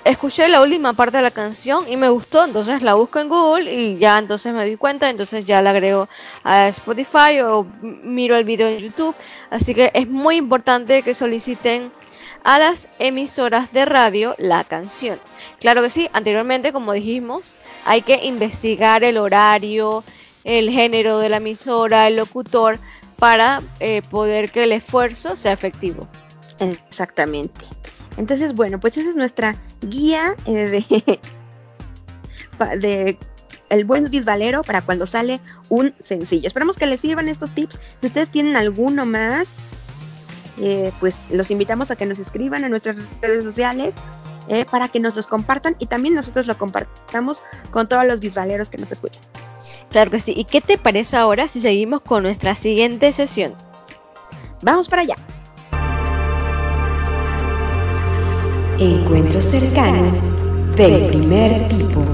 [0.04, 3.72] escuché la última parte de la canción y me gustó, entonces la busco en Google
[3.72, 6.08] y ya entonces me doy cuenta, entonces ya la agrego
[6.44, 9.14] a Spotify o miro el video en YouTube.
[9.50, 11.92] Así que es muy importante que soliciten
[12.44, 15.20] a las emisoras de radio la canción.
[15.60, 20.02] Claro que sí, anteriormente, como dijimos, hay que investigar el horario,
[20.44, 22.78] el género de la emisora, el locutor,
[23.18, 26.08] para eh, poder que el esfuerzo sea efectivo.
[26.58, 27.64] Exactamente.
[28.16, 30.84] Entonces, bueno, pues esa es nuestra guía eh,
[32.78, 33.18] de,
[33.68, 36.46] el buen bisbalero para cuando sale un sencillo.
[36.46, 37.78] Esperamos que les sirvan estos tips.
[38.00, 39.48] Si ustedes tienen alguno más,
[40.58, 43.94] eh, pues los invitamos a que nos escriban a nuestras redes sociales
[44.48, 47.38] eh, para que nos los compartan y también nosotros lo compartamos
[47.70, 49.22] con todos los bisbaleros que nos escuchan.
[49.90, 50.32] Claro que sí.
[50.36, 53.54] ¿Y qué te parece ahora si seguimos con nuestra siguiente sesión?
[54.62, 55.16] Vamos para allá.
[58.82, 62.04] Encuentros cercanos del primer tipo.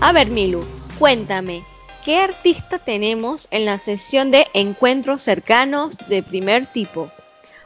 [0.00, 0.64] A ver, Milu,
[0.96, 1.64] cuéntame,
[2.04, 7.10] ¿qué artista tenemos en la sesión de encuentros cercanos de primer tipo?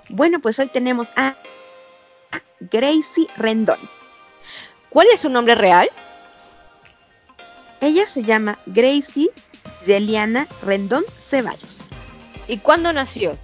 [0.09, 1.37] Bueno, pues hoy tenemos a
[2.59, 3.79] Gracie Rendón.
[4.89, 5.91] ¿Cuál es su nombre real?
[7.83, 9.29] Ella se llama Gracie
[9.87, 11.77] Yeliana Rendón Ceballos.
[12.49, 13.37] ¿Y cuándo nació?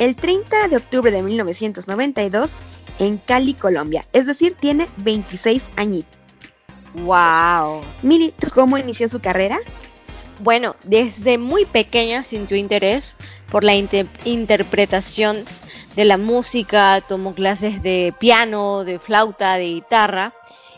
[0.00, 2.52] El 30 de octubre de 1992
[3.00, 4.06] en Cali, Colombia.
[4.14, 6.18] Es decir, tiene 26 añitos.
[6.94, 7.82] ¡Wow!
[8.02, 9.58] Mili, ¿tú cómo inició su carrera?
[10.38, 13.18] Bueno, desde muy pequeña sintió interés
[13.50, 15.44] por la inte- interpretación
[15.96, 20.32] de la música, tomó clases de piano, de flauta, de guitarra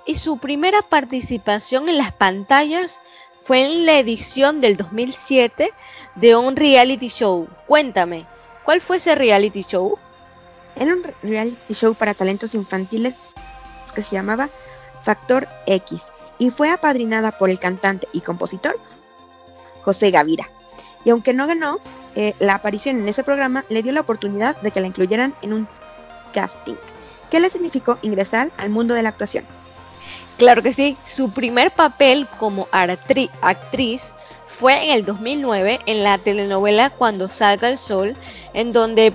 [0.05, 3.01] y su primera participación en las pantallas
[3.41, 5.71] fue en la edición del 2007
[6.17, 7.49] de un reality show.
[7.69, 8.27] Cuéntame,
[8.65, 9.99] ¿cuál fue ese reality show?
[10.77, 13.15] Era un reality show para talentos infantiles
[13.95, 14.49] que se llamaba
[15.03, 16.01] Factor X
[16.39, 18.79] y fue apadrinada por el cantante y compositor
[19.83, 20.49] José Gavira.
[21.05, 21.79] Y aunque no ganó,
[22.15, 25.53] eh, la aparición en ese programa le dio la oportunidad de que la incluyeran en
[25.53, 25.69] un
[26.33, 26.77] casting,
[27.31, 29.45] que le significó ingresar al mundo de la actuación.
[30.39, 34.13] Claro que sí, su primer papel como actriz
[34.63, 38.15] fue en el 2009 en la telenovela Cuando salga el sol,
[38.55, 39.13] en donde,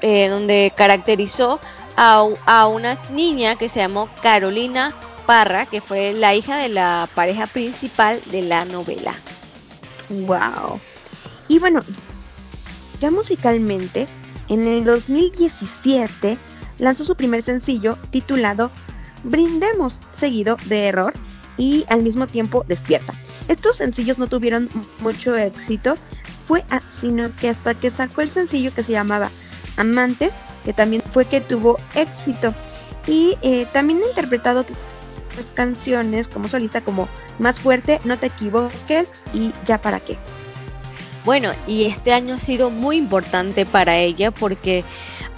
[0.00, 1.58] eh, donde caracterizó
[1.96, 4.94] a, a una niña que se llamó Carolina
[5.26, 9.12] Parra, que fue la hija de la pareja principal de la novela.
[10.08, 10.78] Wow.
[11.48, 11.80] Y bueno,
[13.00, 14.06] ya musicalmente,
[14.48, 16.38] en el 2017
[16.78, 18.70] lanzó su primer sencillo titulado
[19.24, 21.12] Brindemos, seguido de Error
[21.56, 23.25] y al mismo tiempo Despierta.
[23.48, 24.68] Estos sencillos no tuvieron
[25.00, 25.94] mucho éxito,
[26.46, 29.30] fue sino que hasta que sacó el sencillo que se llamaba
[29.76, 30.32] Amantes,
[30.64, 32.54] que también fue que tuvo éxito.
[33.06, 39.08] Y eh, también ha interpretado otras canciones como solista como Más fuerte, No te equivoques
[39.34, 40.16] y Ya para qué.
[41.24, 44.84] Bueno, y este año ha sido muy importante para ella porque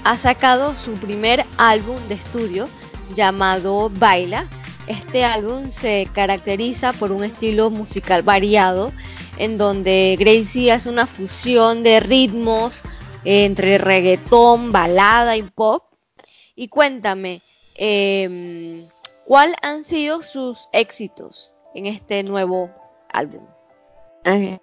[0.05, 2.69] ha sacado su primer álbum de estudio
[3.15, 4.47] llamado Baila.
[4.89, 8.91] Este álbum se caracteriza por un estilo musical variado
[9.37, 12.83] en donde Gracie hace una fusión de ritmos
[13.27, 15.85] eh, entre reggaetón, balada y pop.
[16.57, 17.43] Y cuéntame,
[17.75, 18.89] em,
[19.27, 22.71] ¿cuál han sido sus éxitos en este nuevo
[23.13, 23.47] álbum?
[24.25, 24.59] Eh,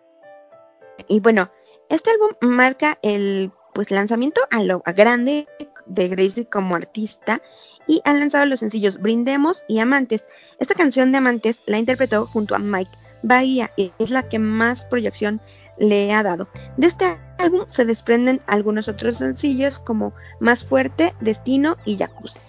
[1.07, 1.51] y bueno,
[1.87, 5.47] este álbum marca el pues lanzamiento a lo grande
[5.85, 7.43] de Gracie como artista
[7.87, 10.23] y han lanzado los sencillos Brindemos y Amantes.
[10.59, 12.91] Esta canción de Amantes la interpretó junto a Mike
[13.23, 15.41] Bahía y es la que más proyección
[15.77, 16.47] le ha dado.
[16.77, 22.39] De este álbum se desprenden algunos otros sencillos como Más Fuerte, Destino y Jacuzzi.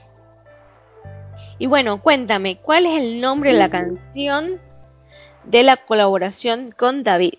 [1.59, 4.61] Y bueno, cuéntame, ¿cuál es el nombre de la canción
[5.45, 7.35] de la colaboración con David?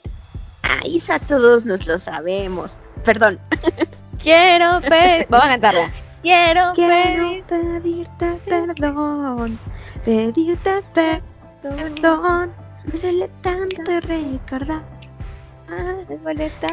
[0.64, 2.78] Ahí todos nos lo sabemos.
[3.04, 3.40] Perdón.
[4.22, 5.28] Quiero pedir.
[5.30, 5.94] Vamos a cantarla.
[6.28, 9.58] Quiero, Quiero pedirte perdón.
[10.04, 12.52] Pedirte perdón.
[12.84, 14.82] Me duele tanto recordar.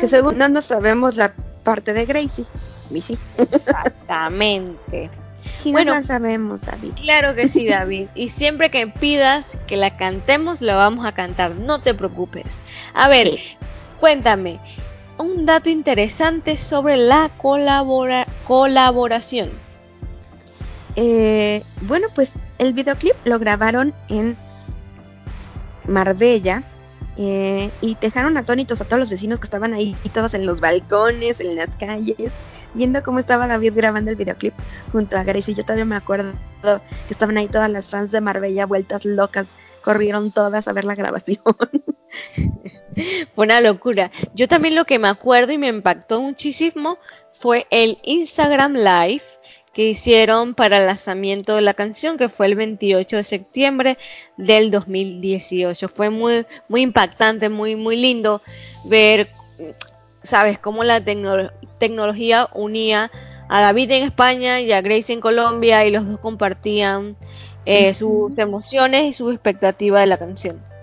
[0.01, 2.45] Que según no nos sabemos la parte de Gracie.
[2.91, 3.17] Missy.
[3.39, 5.11] Exactamente.
[5.63, 6.93] Sí, bueno, no sabemos, David.
[7.03, 8.09] Claro que sí, David.
[8.15, 11.55] Y siempre que pidas que la cantemos, la vamos a cantar.
[11.55, 12.63] No te preocupes.
[12.95, 13.39] A ver,
[14.01, 14.59] cuéntame.
[15.19, 19.51] Un dato interesante sobre la colabora colaboración.
[20.97, 24.37] Eh, bueno, pues el videoclip lo grabaron en
[25.87, 26.63] Marbella
[27.17, 31.41] eh, y dejaron atónitos a todos los vecinos que estaban ahí, todos en los balcones,
[31.41, 32.33] en las calles,
[32.75, 34.55] viendo cómo estaba David grabando el videoclip
[34.93, 35.53] junto a Grace.
[35.53, 36.81] Y yo todavía me acuerdo que
[37.13, 41.43] estaban ahí todas las fans de Marbella vueltas locas, corrieron todas a ver la grabación.
[43.33, 44.11] Fue una locura.
[44.35, 46.99] Yo también lo que me acuerdo y me impactó muchísimo
[47.33, 49.23] fue el Instagram Live
[49.73, 53.99] que hicieron para el lanzamiento de la canción, que fue el 28 de septiembre
[54.37, 55.89] del 2018.
[55.89, 58.41] Fue muy, muy impactante, muy, muy lindo
[58.85, 59.29] ver,
[60.23, 61.03] sabes, cómo la
[61.79, 63.11] tecnología unía
[63.49, 67.17] a David en España y a Grace en Colombia y los dos compartían
[67.67, 70.74] eh, sus emociones y sus expectativas de la canción.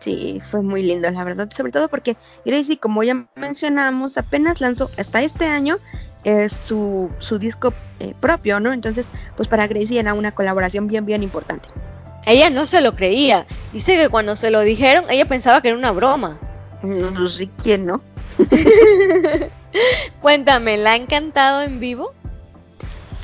[0.00, 4.90] Sí, fue muy lindo, la verdad, sobre todo porque Gracie, como ya mencionamos, apenas lanzó
[4.96, 5.78] hasta este año
[6.24, 8.72] es su, su disco eh, propio, ¿no?
[8.72, 11.68] Entonces, pues para Gracie era una colaboración bien, bien importante.
[12.26, 13.46] Ella no se lo creía.
[13.72, 16.38] Dice que cuando se lo dijeron, ella pensaba que era una broma.
[16.82, 18.00] No sé quién, ¿no?
[20.22, 22.12] Cuéntame, ¿la ha encantado en vivo?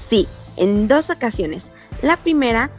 [0.09, 1.69] Sí, en dos ocasiones.
[2.03, 2.71] La primera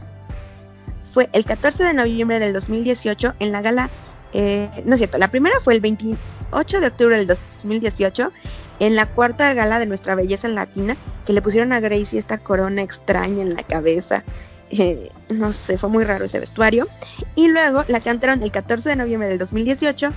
[1.18, 3.90] fue el 14 de noviembre del 2018 en la gala,
[4.34, 8.32] eh, no es cierto, la primera fue el 28 de octubre del 2018
[8.80, 12.84] en la cuarta gala de nuestra belleza latina, que le pusieron a Gracie esta corona
[12.84, 14.24] extraña en la cabeza.
[14.70, 16.88] Eh, no sé, fue muy raro ese vestuario.
[17.34, 20.14] Y luego la cantaron el 14 de noviembre del 2018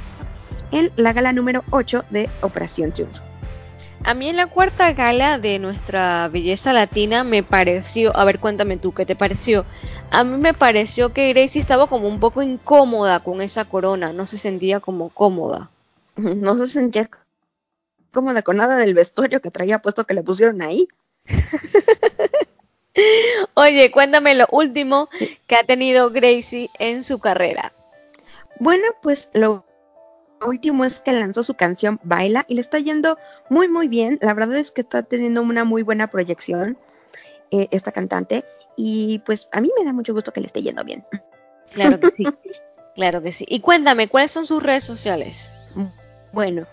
[0.72, 3.30] en la gala número 8 de Operación Triunfo.
[4.04, 8.78] A mí en la cuarta gala de nuestra belleza latina me pareció, a ver cuéntame
[8.78, 9.66] tú, ¿qué te pareció?
[10.10, 14.24] A mí me pareció que Gracie estaba como un poco incómoda con esa corona, no
[14.24, 15.70] se sentía como cómoda.
[16.16, 17.08] No se sentía
[18.12, 20.88] cómoda con nada del vestuario que traía puesto que le pusieron ahí.
[23.54, 25.08] Oye, cuéntame lo último
[25.46, 27.72] que ha tenido Gracie en su carrera.
[28.58, 29.64] Bueno, pues lo
[30.46, 34.18] último es que lanzó su canción Baila y le está yendo muy muy bien.
[34.22, 36.79] La verdad es que está teniendo una muy buena proyección
[37.50, 38.44] eh, esta cantante
[38.76, 41.05] y pues a mí me da mucho gusto que le esté yendo bien.
[41.72, 42.24] Claro que sí,
[42.94, 43.44] claro que sí.
[43.48, 45.55] Y cuéntame, ¿cuáles son sus redes sociales?
[46.33, 46.66] Bueno,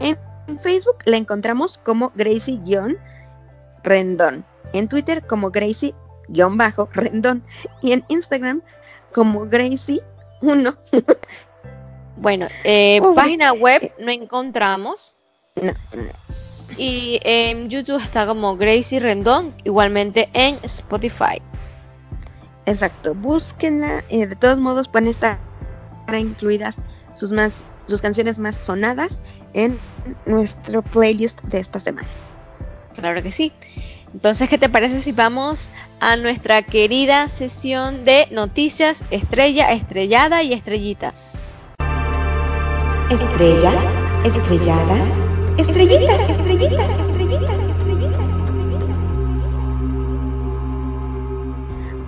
[0.00, 0.18] en
[0.60, 4.44] Facebook la encontramos como Gracie-Rendón.
[4.72, 7.42] En Twitter como Gracie-Rendón.
[7.80, 8.60] Y en Instagram
[9.12, 10.76] como Gracie1.
[12.16, 15.16] bueno, eh, página web no encontramos.
[16.76, 21.40] Y en YouTube está como Gracie Rendón, igualmente en Spotify.
[22.66, 24.04] Exacto, búsquenla.
[24.08, 25.38] Eh, de todos modos pueden estar
[26.18, 26.76] incluidas
[27.14, 29.20] sus más sus canciones más sonadas
[29.52, 29.78] en
[30.26, 32.08] nuestro playlist de esta semana.
[32.94, 33.52] Claro que sí.
[34.12, 40.52] Entonces, ¿qué te parece si vamos a nuestra querida sesión de noticias estrella, estrellada y
[40.52, 41.43] estrellitas?
[43.10, 43.72] Estrella,
[44.24, 44.96] estrellada,
[45.58, 48.18] estrellita, estrellita, estrellita, estrellita.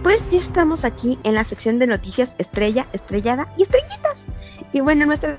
[0.02, 4.24] Pues ya estamos aquí en la sección de noticias estrella, estrellada y estrellitas.
[4.72, 5.36] Y bueno, nuestra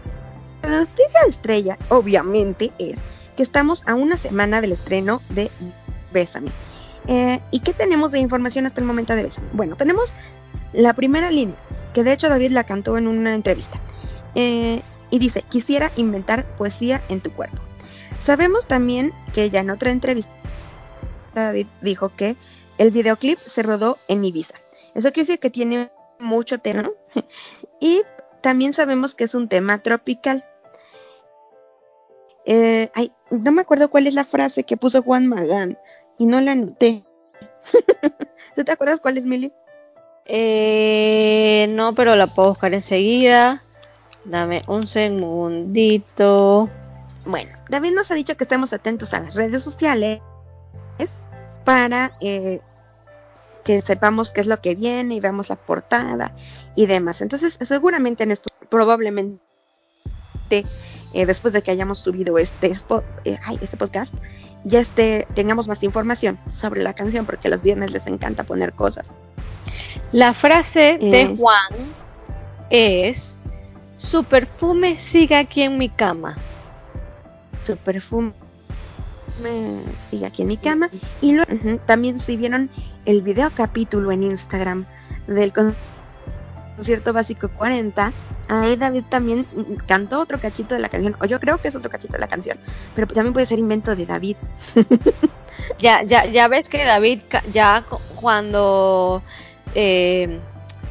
[0.62, 2.98] noticia estrella, obviamente, es
[3.36, 5.50] que estamos a una semana del estreno de
[6.14, 6.52] Bésame.
[7.08, 9.50] Eh, ¿Y qué tenemos de información hasta el momento de Bésame?
[9.54, 10.14] Bueno, tenemos
[10.74, 11.58] la primera línea,
[11.96, 13.82] que de hecho David la cantó en una entrevista.
[14.36, 17.58] Eh, y dice, quisiera inventar poesía en tu cuerpo.
[18.20, 20.32] Sabemos también que ya en otra entrevista
[21.34, 22.36] David dijo que
[22.78, 24.56] el videoclip se rodó en Ibiza.
[24.96, 26.92] Eso quiere decir que tiene mucho terreno.
[27.80, 28.02] y
[28.42, 30.46] también sabemos que es un tema tropical.
[32.46, 35.78] Eh, ay, no me acuerdo cuál es la frase que puso Juan Magán
[36.18, 37.04] y no la anoté.
[38.56, 39.52] ¿Tú te acuerdas cuál es, Mili?
[40.26, 43.64] Eh, no, pero la puedo buscar enseguida.
[44.28, 46.70] Dame un segundito.
[47.26, 50.22] Bueno, David nos ha dicho que estemos atentos a las redes sociales
[51.64, 52.62] para, eh,
[53.66, 56.32] que sepamos qué es lo que viene y veamos la portada
[56.76, 57.22] y demás.
[57.22, 59.40] Entonces, seguramente en esto, probablemente
[61.14, 62.74] eh, después de que hayamos subido este,
[63.26, 64.14] eh, este podcast,
[64.64, 69.08] ya este, tengamos más información sobre la canción, porque los viernes les encanta poner cosas.
[70.12, 71.36] La frase de.
[71.38, 71.94] Juan
[72.70, 73.40] es,
[73.98, 76.38] su perfume sigue aquí en mi cama.
[77.66, 78.34] Su perfume
[80.10, 80.90] sigue aquí en mi cama.
[81.22, 81.52] Y luego,
[81.86, 82.70] también si vieron
[83.06, 84.86] el video capítulo en Instagram
[85.28, 85.52] del
[86.76, 88.14] concierto básico 40,
[88.50, 89.46] ahí David también
[89.88, 92.28] cantó otro cachito de la canción, o yo creo que es otro cachito de la
[92.28, 92.58] canción,
[92.96, 94.38] pero también puede ser invento de David.
[95.80, 97.22] ya, ya, ya ves que David,
[97.52, 97.84] ya
[98.16, 99.22] cuando
[99.76, 100.40] eh,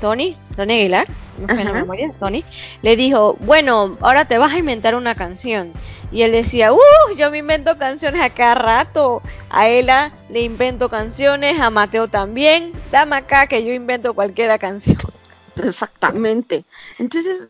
[0.01, 2.45] Tony, Tony Aguilar, no la memoria, Tony,
[2.83, 5.73] le dijo, bueno, ahora te vas a inventar una canción.
[6.13, 6.79] Y él decía, uh,
[7.17, 9.23] yo me invento canciones a cada rato.
[9.51, 12.73] A Ella le invento canciones, a Mateo también.
[12.93, 14.99] Dame acá que yo invento cualquier canción.
[15.57, 16.65] Exactamente.
[16.99, 17.49] Entonces,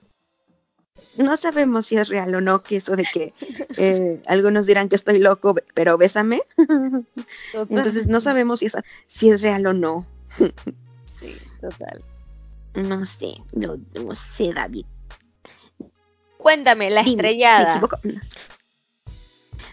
[1.17, 3.33] no sabemos si es real o no, que eso de que
[3.77, 6.43] eh, algunos dirán que estoy loco, pero bésame.
[7.53, 8.77] Entonces, no sabemos si es,
[9.07, 10.07] si es real o no.
[11.05, 12.03] sí, total.
[12.77, 13.79] No sé, no,
[14.15, 14.85] sé, David.
[16.37, 17.81] Cuéntame, la estrellada.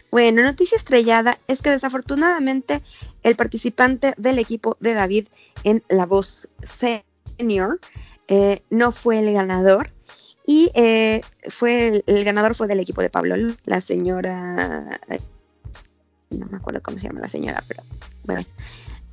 [0.10, 2.82] Bueno, noticia estrellada es que desafortunadamente
[3.24, 5.28] el participante del equipo de David
[5.64, 7.80] en La Voz Senior
[8.28, 9.91] eh, no fue el ganador
[10.45, 13.36] y eh, fue el, ganador fue del equipo de Pablo,
[13.66, 14.99] la señora,
[16.30, 17.84] no me acuerdo cómo se llama la señora, pero
[18.24, 18.45] bueno.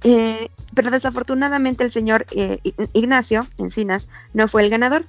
[0.02, 2.24] Eh, pero desafortunadamente el señor
[2.94, 5.04] Ignacio Encinas no fue el ganador.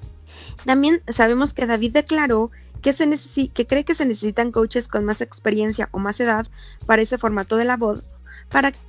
[0.65, 3.07] También sabemos que David declaró que, se
[3.49, 6.47] que cree que se necesitan coaches con más experiencia o más edad
[6.85, 8.03] para ese formato de la voz
[8.49, 8.79] para que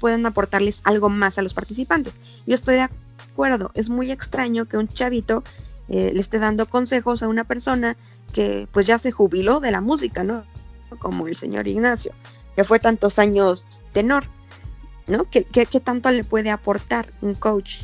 [0.00, 2.20] puedan aportarles algo más a los participantes.
[2.46, 2.88] Yo estoy de
[3.32, 5.44] acuerdo, es muy extraño que un chavito
[5.88, 7.96] eh, le esté dando consejos a una persona
[8.32, 10.44] que pues ya se jubiló de la música, ¿no?
[10.98, 12.12] Como el señor Ignacio,
[12.54, 14.24] que fue tantos años tenor,
[15.06, 15.28] ¿no?
[15.30, 15.44] ¿Qué,
[15.82, 17.82] tanto le puede aportar un coach?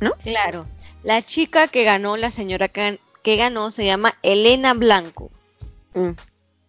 [0.00, 0.12] ¿No?
[0.22, 0.66] Claro.
[1.02, 5.30] La chica que ganó, la señora que, ganó, se llama Elena Blanco.
[5.94, 6.10] Mm,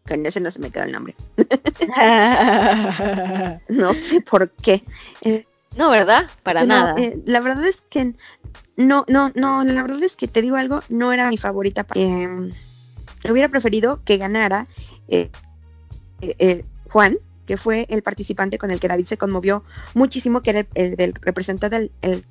[0.07, 1.15] con ese no se me queda el nombre.
[3.69, 4.83] no sé por qué.
[5.21, 5.45] Eh,
[5.77, 6.25] no, ¿verdad?
[6.43, 6.95] Para nada.
[6.97, 8.13] Eh, la verdad es que
[8.77, 11.86] no, no, no, la verdad es que te digo algo, no era mi favorita.
[11.95, 12.51] Eh,
[13.29, 14.67] hubiera preferido que ganara
[16.89, 20.95] Juan, que fue el participante con el que David se conmovió muchísimo, que era el,
[20.95, 22.25] del representante del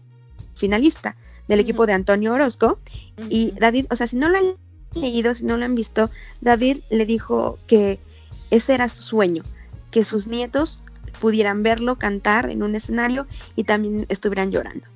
[0.55, 1.17] finalista
[1.49, 2.79] del equipo de Antonio Orozco.
[3.29, 4.57] Y David, o sea, si no lo han
[4.95, 6.11] leído, si no lo han visto,
[6.41, 7.99] David le dijo que
[8.51, 9.43] ese era su sueño,
[9.91, 10.81] que sus nietos
[11.21, 14.87] pudieran verlo cantar en un escenario y también estuvieran llorando.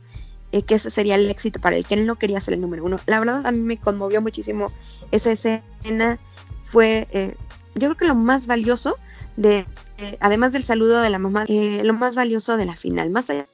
[0.50, 2.84] Eh, que ese sería el éxito para él, que él no quería ser el número
[2.84, 2.98] uno.
[3.06, 4.72] La verdad a mí me conmovió muchísimo
[5.10, 6.18] esa escena.
[6.62, 7.34] Fue, eh,
[7.74, 8.96] yo creo que lo más valioso
[9.36, 9.66] de,
[9.98, 13.46] eh, además del saludo de la mamá, lo más valioso de la final, más allá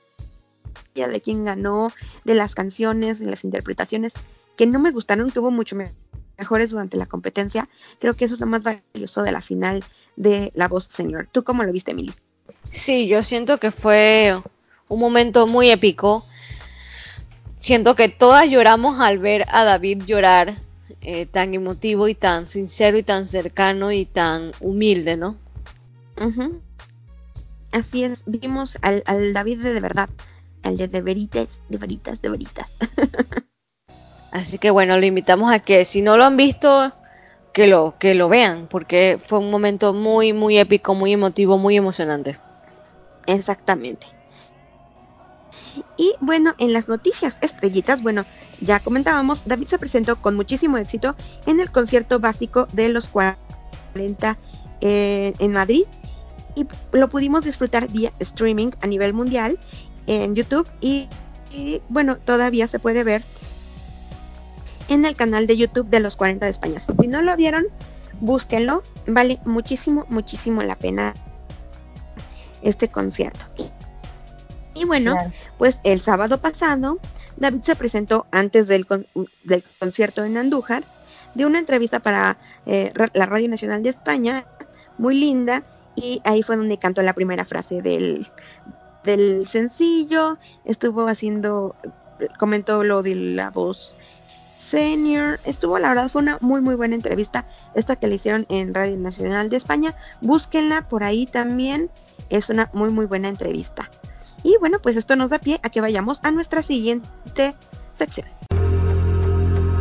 [0.95, 1.91] de quién ganó,
[2.25, 4.15] de las canciones, de las interpretaciones,
[4.57, 5.77] que no me gustaron, que hubo mucho
[6.39, 7.69] mejores durante la competencia.
[7.99, 9.83] Creo que eso es lo más valioso de la final
[10.17, 11.29] de La Voz Señor.
[11.33, 12.13] ¿Tú cómo lo viste, Emily?
[12.71, 14.37] Sí, yo siento que fue
[14.89, 16.25] un momento muy épico.
[17.59, 20.55] Siento que todas lloramos al ver a David llorar
[21.01, 25.37] eh, tan emotivo y tan sincero y tan cercano y tan humilde, ¿no?
[27.73, 30.09] Así es, vimos al, David de, de verdad,
[30.63, 32.77] al de de veritas, de veritas, de veritas.
[34.31, 36.93] Así que bueno, lo invitamos a que si no lo han visto,
[37.53, 41.77] que lo, que lo vean, porque fue un momento muy, muy épico, muy emotivo, muy
[41.77, 42.39] emocionante.
[43.27, 44.07] Exactamente.
[45.97, 48.25] Y bueno, en las noticias estrellitas, bueno,
[48.61, 51.15] ya comentábamos, David se presentó con muchísimo éxito
[51.47, 54.37] en el concierto básico de los 40
[54.81, 55.85] eh, en Madrid
[56.55, 59.59] y lo pudimos disfrutar vía streaming a nivel mundial
[60.07, 61.09] en YouTube y,
[61.89, 63.23] bueno, todavía se puede ver
[64.89, 66.79] en el canal de YouTube de los 40 de España.
[66.79, 67.67] Si no lo vieron,
[68.21, 71.15] búsquenlo, vale muchísimo, muchísimo la pena
[72.63, 73.45] este concierto.
[74.75, 75.17] Y bueno,
[75.57, 76.99] pues el sábado pasado,
[77.37, 78.87] David se presentó antes del,
[79.45, 80.83] del concierto en Andújar,
[81.35, 84.45] de una entrevista para eh, la Radio Nacional de España,
[84.99, 85.65] muy linda,
[85.97, 88.27] y ahí fue donde cantó la primera frase del,
[89.05, 91.77] del sencillo, estuvo haciendo,
[92.39, 93.95] comentó lo de la voz
[94.59, 98.75] senior, estuvo, la verdad, fue una muy, muy buena entrevista, esta que le hicieron en
[98.75, 101.91] Radio Nacional de España, búsquenla por ahí también,
[102.31, 103.91] es una muy muy buena entrevista.
[104.43, 107.55] Y bueno, pues esto nos da pie a que vayamos a nuestra siguiente
[107.95, 108.27] sección.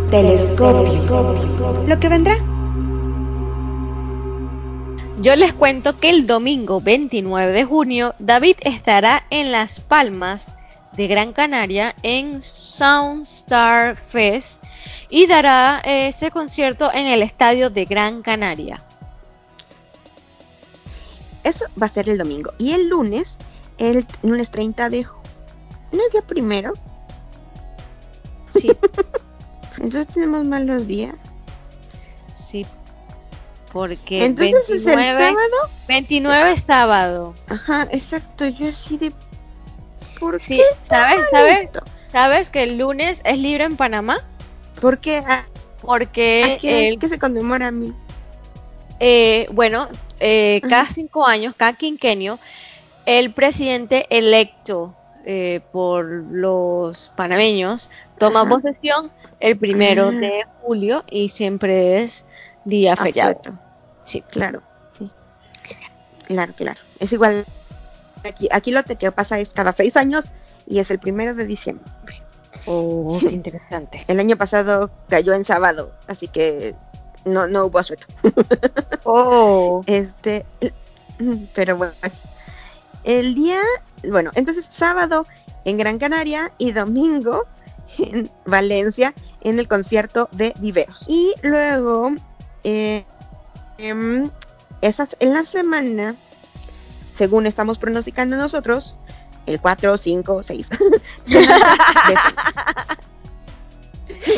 [0.09, 1.83] Telescopio.
[1.87, 2.37] Lo que vendrá.
[5.23, 10.51] Yo les cuento que el domingo 29 de junio David estará en Las Palmas
[10.97, 14.61] de Gran Canaria en Soundstar Fest
[15.09, 18.83] y dará ese concierto en el estadio de Gran Canaria.
[21.45, 22.51] Eso va a ser el domingo.
[22.57, 23.37] Y el lunes,
[23.77, 25.31] el lunes 30 de junio,
[25.93, 26.73] ¿no es día primero?
[28.49, 28.69] Sí,
[29.77, 31.15] Entonces tenemos malos días.
[33.73, 35.71] Porque Entonces es el 29, sábado.
[35.87, 37.35] 29 es sábado.
[37.49, 38.45] Ajá, exacto.
[38.47, 39.11] Yo así de.
[40.19, 40.63] ¿Por Sí, qué?
[40.83, 41.21] ¿sabes?
[41.31, 41.61] ¿Sabes?
[41.63, 41.83] esto?
[42.11, 44.23] ¿Sabes que el lunes es libre en Panamá?
[44.79, 45.17] ¿Por qué?
[45.17, 45.47] ¿A,
[45.81, 47.93] Porque qué el que se conmemora a mí?
[48.99, 49.87] Eh, bueno,
[50.19, 52.39] eh, cada cinco años, cada quinquenio,
[53.05, 54.95] el presidente electo
[55.25, 58.49] eh, por los panameños toma Ajá.
[58.49, 60.11] posesión el primero Ah.
[60.11, 62.25] de julio y siempre es
[62.65, 63.41] día feriado.
[64.03, 64.21] Sí.
[64.31, 64.61] Claro,
[64.97, 65.09] sí.
[66.25, 66.79] Claro, claro.
[66.99, 67.45] Es igual.
[68.23, 70.25] Aquí, aquí lo que pasa es cada seis años
[70.65, 71.85] y es el primero de diciembre.
[72.65, 74.03] Oh, qué interesante.
[74.07, 76.75] El año pasado cayó en sábado, así que
[77.25, 78.07] no, no hubo asueto.
[79.05, 80.45] Oh, Este,
[81.53, 81.93] pero bueno.
[83.03, 83.59] El día,
[84.09, 85.25] bueno, entonces sábado
[85.65, 87.45] en Gran Canaria y domingo
[87.97, 91.03] en Valencia en el concierto de Viveros.
[91.07, 92.13] Y luego,
[92.63, 93.03] eh,
[93.83, 94.29] em,
[94.81, 96.15] esas, en la semana,
[97.15, 98.95] según estamos pronosticando nosotros,
[99.45, 100.69] el 4, 5, 6.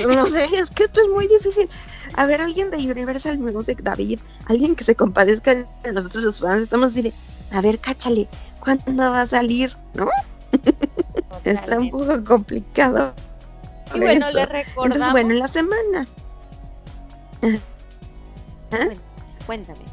[0.08, 1.70] no sé, es que esto es muy difícil.
[2.16, 6.64] A ver, alguien de Universal Music, David, alguien que se compadezca de nosotros los fans,
[6.64, 7.14] estamos así de,
[7.52, 8.28] a ver, cáchale,
[8.60, 9.76] ¿cuándo va a salir?
[9.94, 10.10] ¿No?
[11.44, 13.14] Está un poco complicado.
[13.94, 15.12] Y bueno, le Entonces, recordamos.
[15.12, 16.08] bueno, en la semana.
[18.72, 18.90] ¿Ah?
[19.46, 19.86] Cuéntame.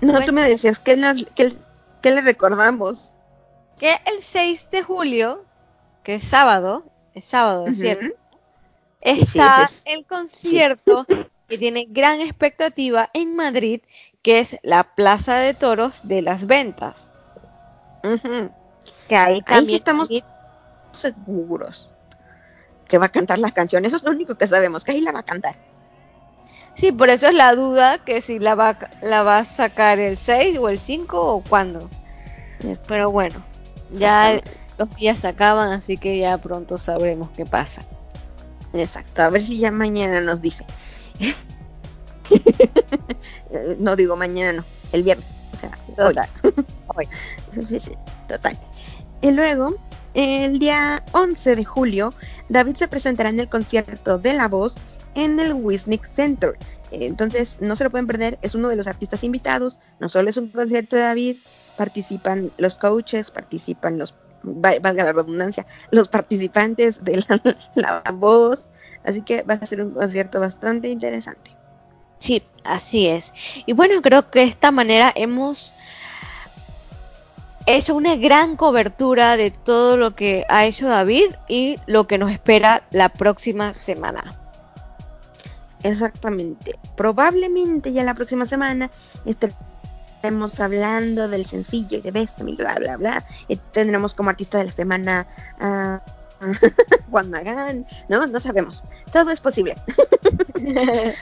[0.00, 1.56] No, tú me decías que, le-
[2.02, 3.12] le recordamos.
[3.78, 5.44] Que el 6 de julio,
[6.02, 6.84] que es sábado,
[7.14, 7.74] es sábado, Ujú.
[7.74, 8.06] ¿cierto?
[9.04, 11.06] sí, está es- el concierto
[11.48, 13.80] que tiene gran expectativa en Madrid,
[14.22, 17.10] que es la Plaza de Toros de las Ventas.
[19.08, 20.08] Que ahí Ahí también estamos
[20.92, 21.90] seguros
[22.88, 23.88] que va a cantar las canciones.
[23.88, 25.56] Eso es lo único que sabemos, que ahí la va a cantar.
[26.74, 29.98] Sí, por eso es la duda que si la va, a- la va a sacar
[29.98, 31.88] el 6 o el 5 o cuándo.
[32.86, 33.42] Pero bueno,
[33.90, 34.40] ya
[34.78, 37.82] los días se acaban, así que ya pronto sabremos qué pasa.
[38.72, 40.64] Exacto, a ver si ya mañana nos dice.
[43.78, 45.26] No digo mañana, no, el viernes.
[45.52, 45.70] O sea.
[45.96, 46.28] Total.
[46.96, 47.08] Hoy.
[48.28, 48.58] Total.
[49.20, 49.74] Y luego,
[50.14, 52.14] el día 11 de julio,
[52.48, 54.76] David se presentará en el concierto de La Voz
[55.14, 56.56] en el Wisnik Center.
[56.90, 59.78] Entonces, no se lo pueden perder, es uno de los artistas invitados.
[59.98, 61.36] No solo es un concierto de David,
[61.76, 67.40] participan los coaches, participan los, va- valga la redundancia, los participantes de la,
[68.04, 68.70] la Voz.
[69.04, 71.50] Así que va a ser un concierto bastante interesante.
[72.18, 73.32] Sí, así es.
[73.66, 75.72] Y bueno, creo que de esta manera hemos
[77.66, 82.30] hecho una gran cobertura de todo lo que ha hecho David y lo que nos
[82.30, 84.36] espera la próxima semana.
[85.82, 86.78] Exactamente.
[86.96, 88.90] Probablemente ya la próxima semana
[89.26, 93.24] estaremos hablando del sencillo y de Bésame bla, bla, bla.
[93.48, 95.26] Y tendremos como artista de la semana
[95.60, 96.00] a
[97.10, 97.86] Juan Magán.
[98.08, 98.82] No, no sabemos.
[99.12, 99.76] Todo es posible.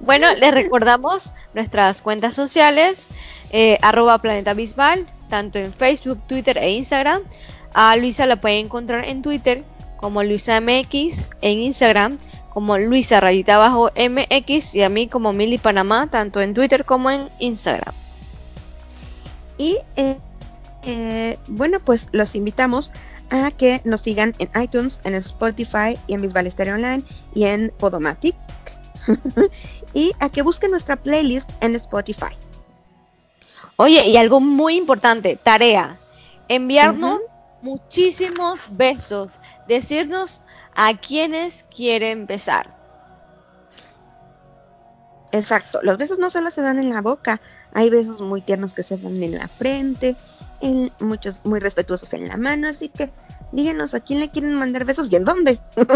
[0.00, 3.10] Bueno, les recordamos nuestras cuentas sociales,
[3.52, 7.22] eh, arroba Planeta Bisbal, tanto en Facebook, Twitter e Instagram.
[7.74, 9.62] A Luisa la pueden encontrar en Twitter
[9.98, 12.18] como Luisa MX, en Instagram
[12.56, 17.10] como Luisa Rayita Bajo MX y a mí como Mili Panamá, tanto en Twitter como
[17.10, 17.94] en Instagram.
[19.58, 20.16] Y eh,
[20.82, 22.90] eh, bueno, pues los invitamos
[23.28, 27.02] a que nos sigan en iTunes, en Spotify y en Bisbal Stereo Online
[27.34, 28.34] y en Podomatic.
[29.92, 32.34] y a que busquen nuestra playlist en Spotify.
[33.76, 35.98] Oye, y algo muy importante, tarea,
[36.48, 37.20] enviarnos
[37.60, 39.28] muchísimos besos,
[39.68, 40.40] decirnos
[40.76, 42.74] a quienes quieren besar.
[45.32, 47.40] Exacto, los besos no solo se dan en la boca,
[47.72, 50.14] hay besos muy tiernos que se dan en la frente,
[50.60, 53.10] en muchos muy respetuosos en la mano, así que
[53.52, 55.58] díganos a quién le quieren mandar besos y en dónde.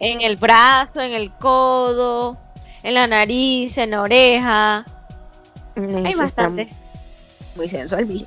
[0.00, 2.36] En el brazo, en el codo,
[2.82, 4.84] en la nariz, en la oreja.
[5.76, 6.76] Hay Eso bastantes.
[7.56, 8.26] Muy sensual, Billy.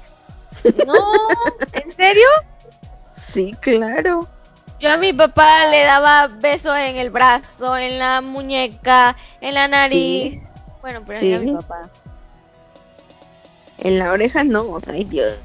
[0.88, 0.94] No,
[1.74, 2.28] ¿en serio?
[3.14, 4.28] Sí, claro.
[4.80, 9.68] Yo a mi papá le daba besos en el brazo, en la muñeca, en la
[9.68, 10.34] nariz.
[10.34, 10.42] Sí.
[10.82, 11.34] Bueno, pero Sí.
[11.34, 11.90] era mi papá.
[13.80, 14.78] En la oreja no.
[14.88, 15.36] Ay, Dios.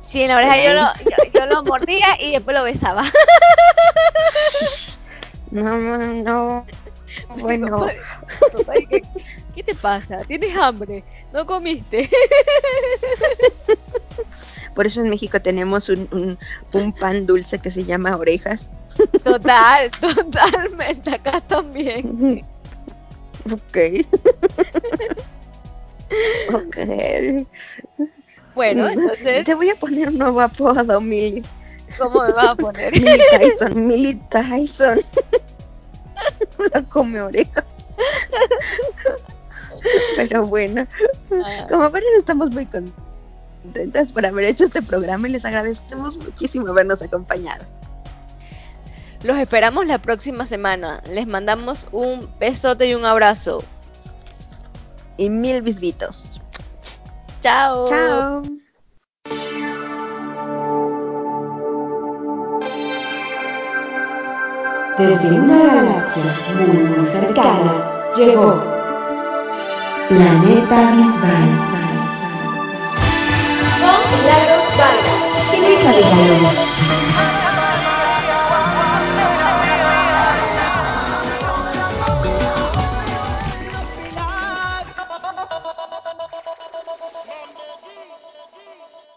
[0.00, 3.04] Sí, en la oreja yo lo, yo, yo lo mordía y después lo besaba.
[5.52, 6.66] No, no, no.
[7.36, 7.86] Bueno,
[8.56, 9.02] Papá, ¿y ¿Qué,
[9.54, 10.16] qué te pasa?
[10.26, 11.04] ¿Tienes hambre?
[11.30, 12.08] ¿No comiste?
[14.74, 16.38] por eso en México tenemos un, un,
[16.72, 18.68] un pan dulce que se llama orejas.
[19.24, 21.14] Total, totalmente.
[21.14, 22.44] Acá también.
[23.50, 23.76] Ok.
[26.54, 26.76] ok.
[28.54, 31.42] Bueno, entonces, Te voy a poner un nuevo apodo, Millie.
[31.98, 32.92] ¿cómo me vas a poner?
[32.92, 35.00] Millie Tyson, Millie Tyson.
[36.72, 37.64] No come orejas.
[40.14, 40.86] Pero bueno,
[41.32, 42.66] Ah, como ven, estamos muy
[43.62, 47.64] contentas por haber hecho este programa y les agradecemos muchísimo habernos acompañado.
[49.22, 51.00] Los esperamos la próxima semana.
[51.08, 53.62] Les mandamos un besote y un abrazo.
[55.16, 56.40] Y mil bisbitos.
[57.40, 57.88] Chao.
[57.88, 58.42] Chao.
[64.98, 66.22] Desde una galaxia
[66.54, 68.62] muy muy cercana llegó
[70.08, 71.81] Planeta Bisbal.
[75.82, 76.72] Con Milagros Vargas.
[76.78, 77.31] Silvia Villalobos.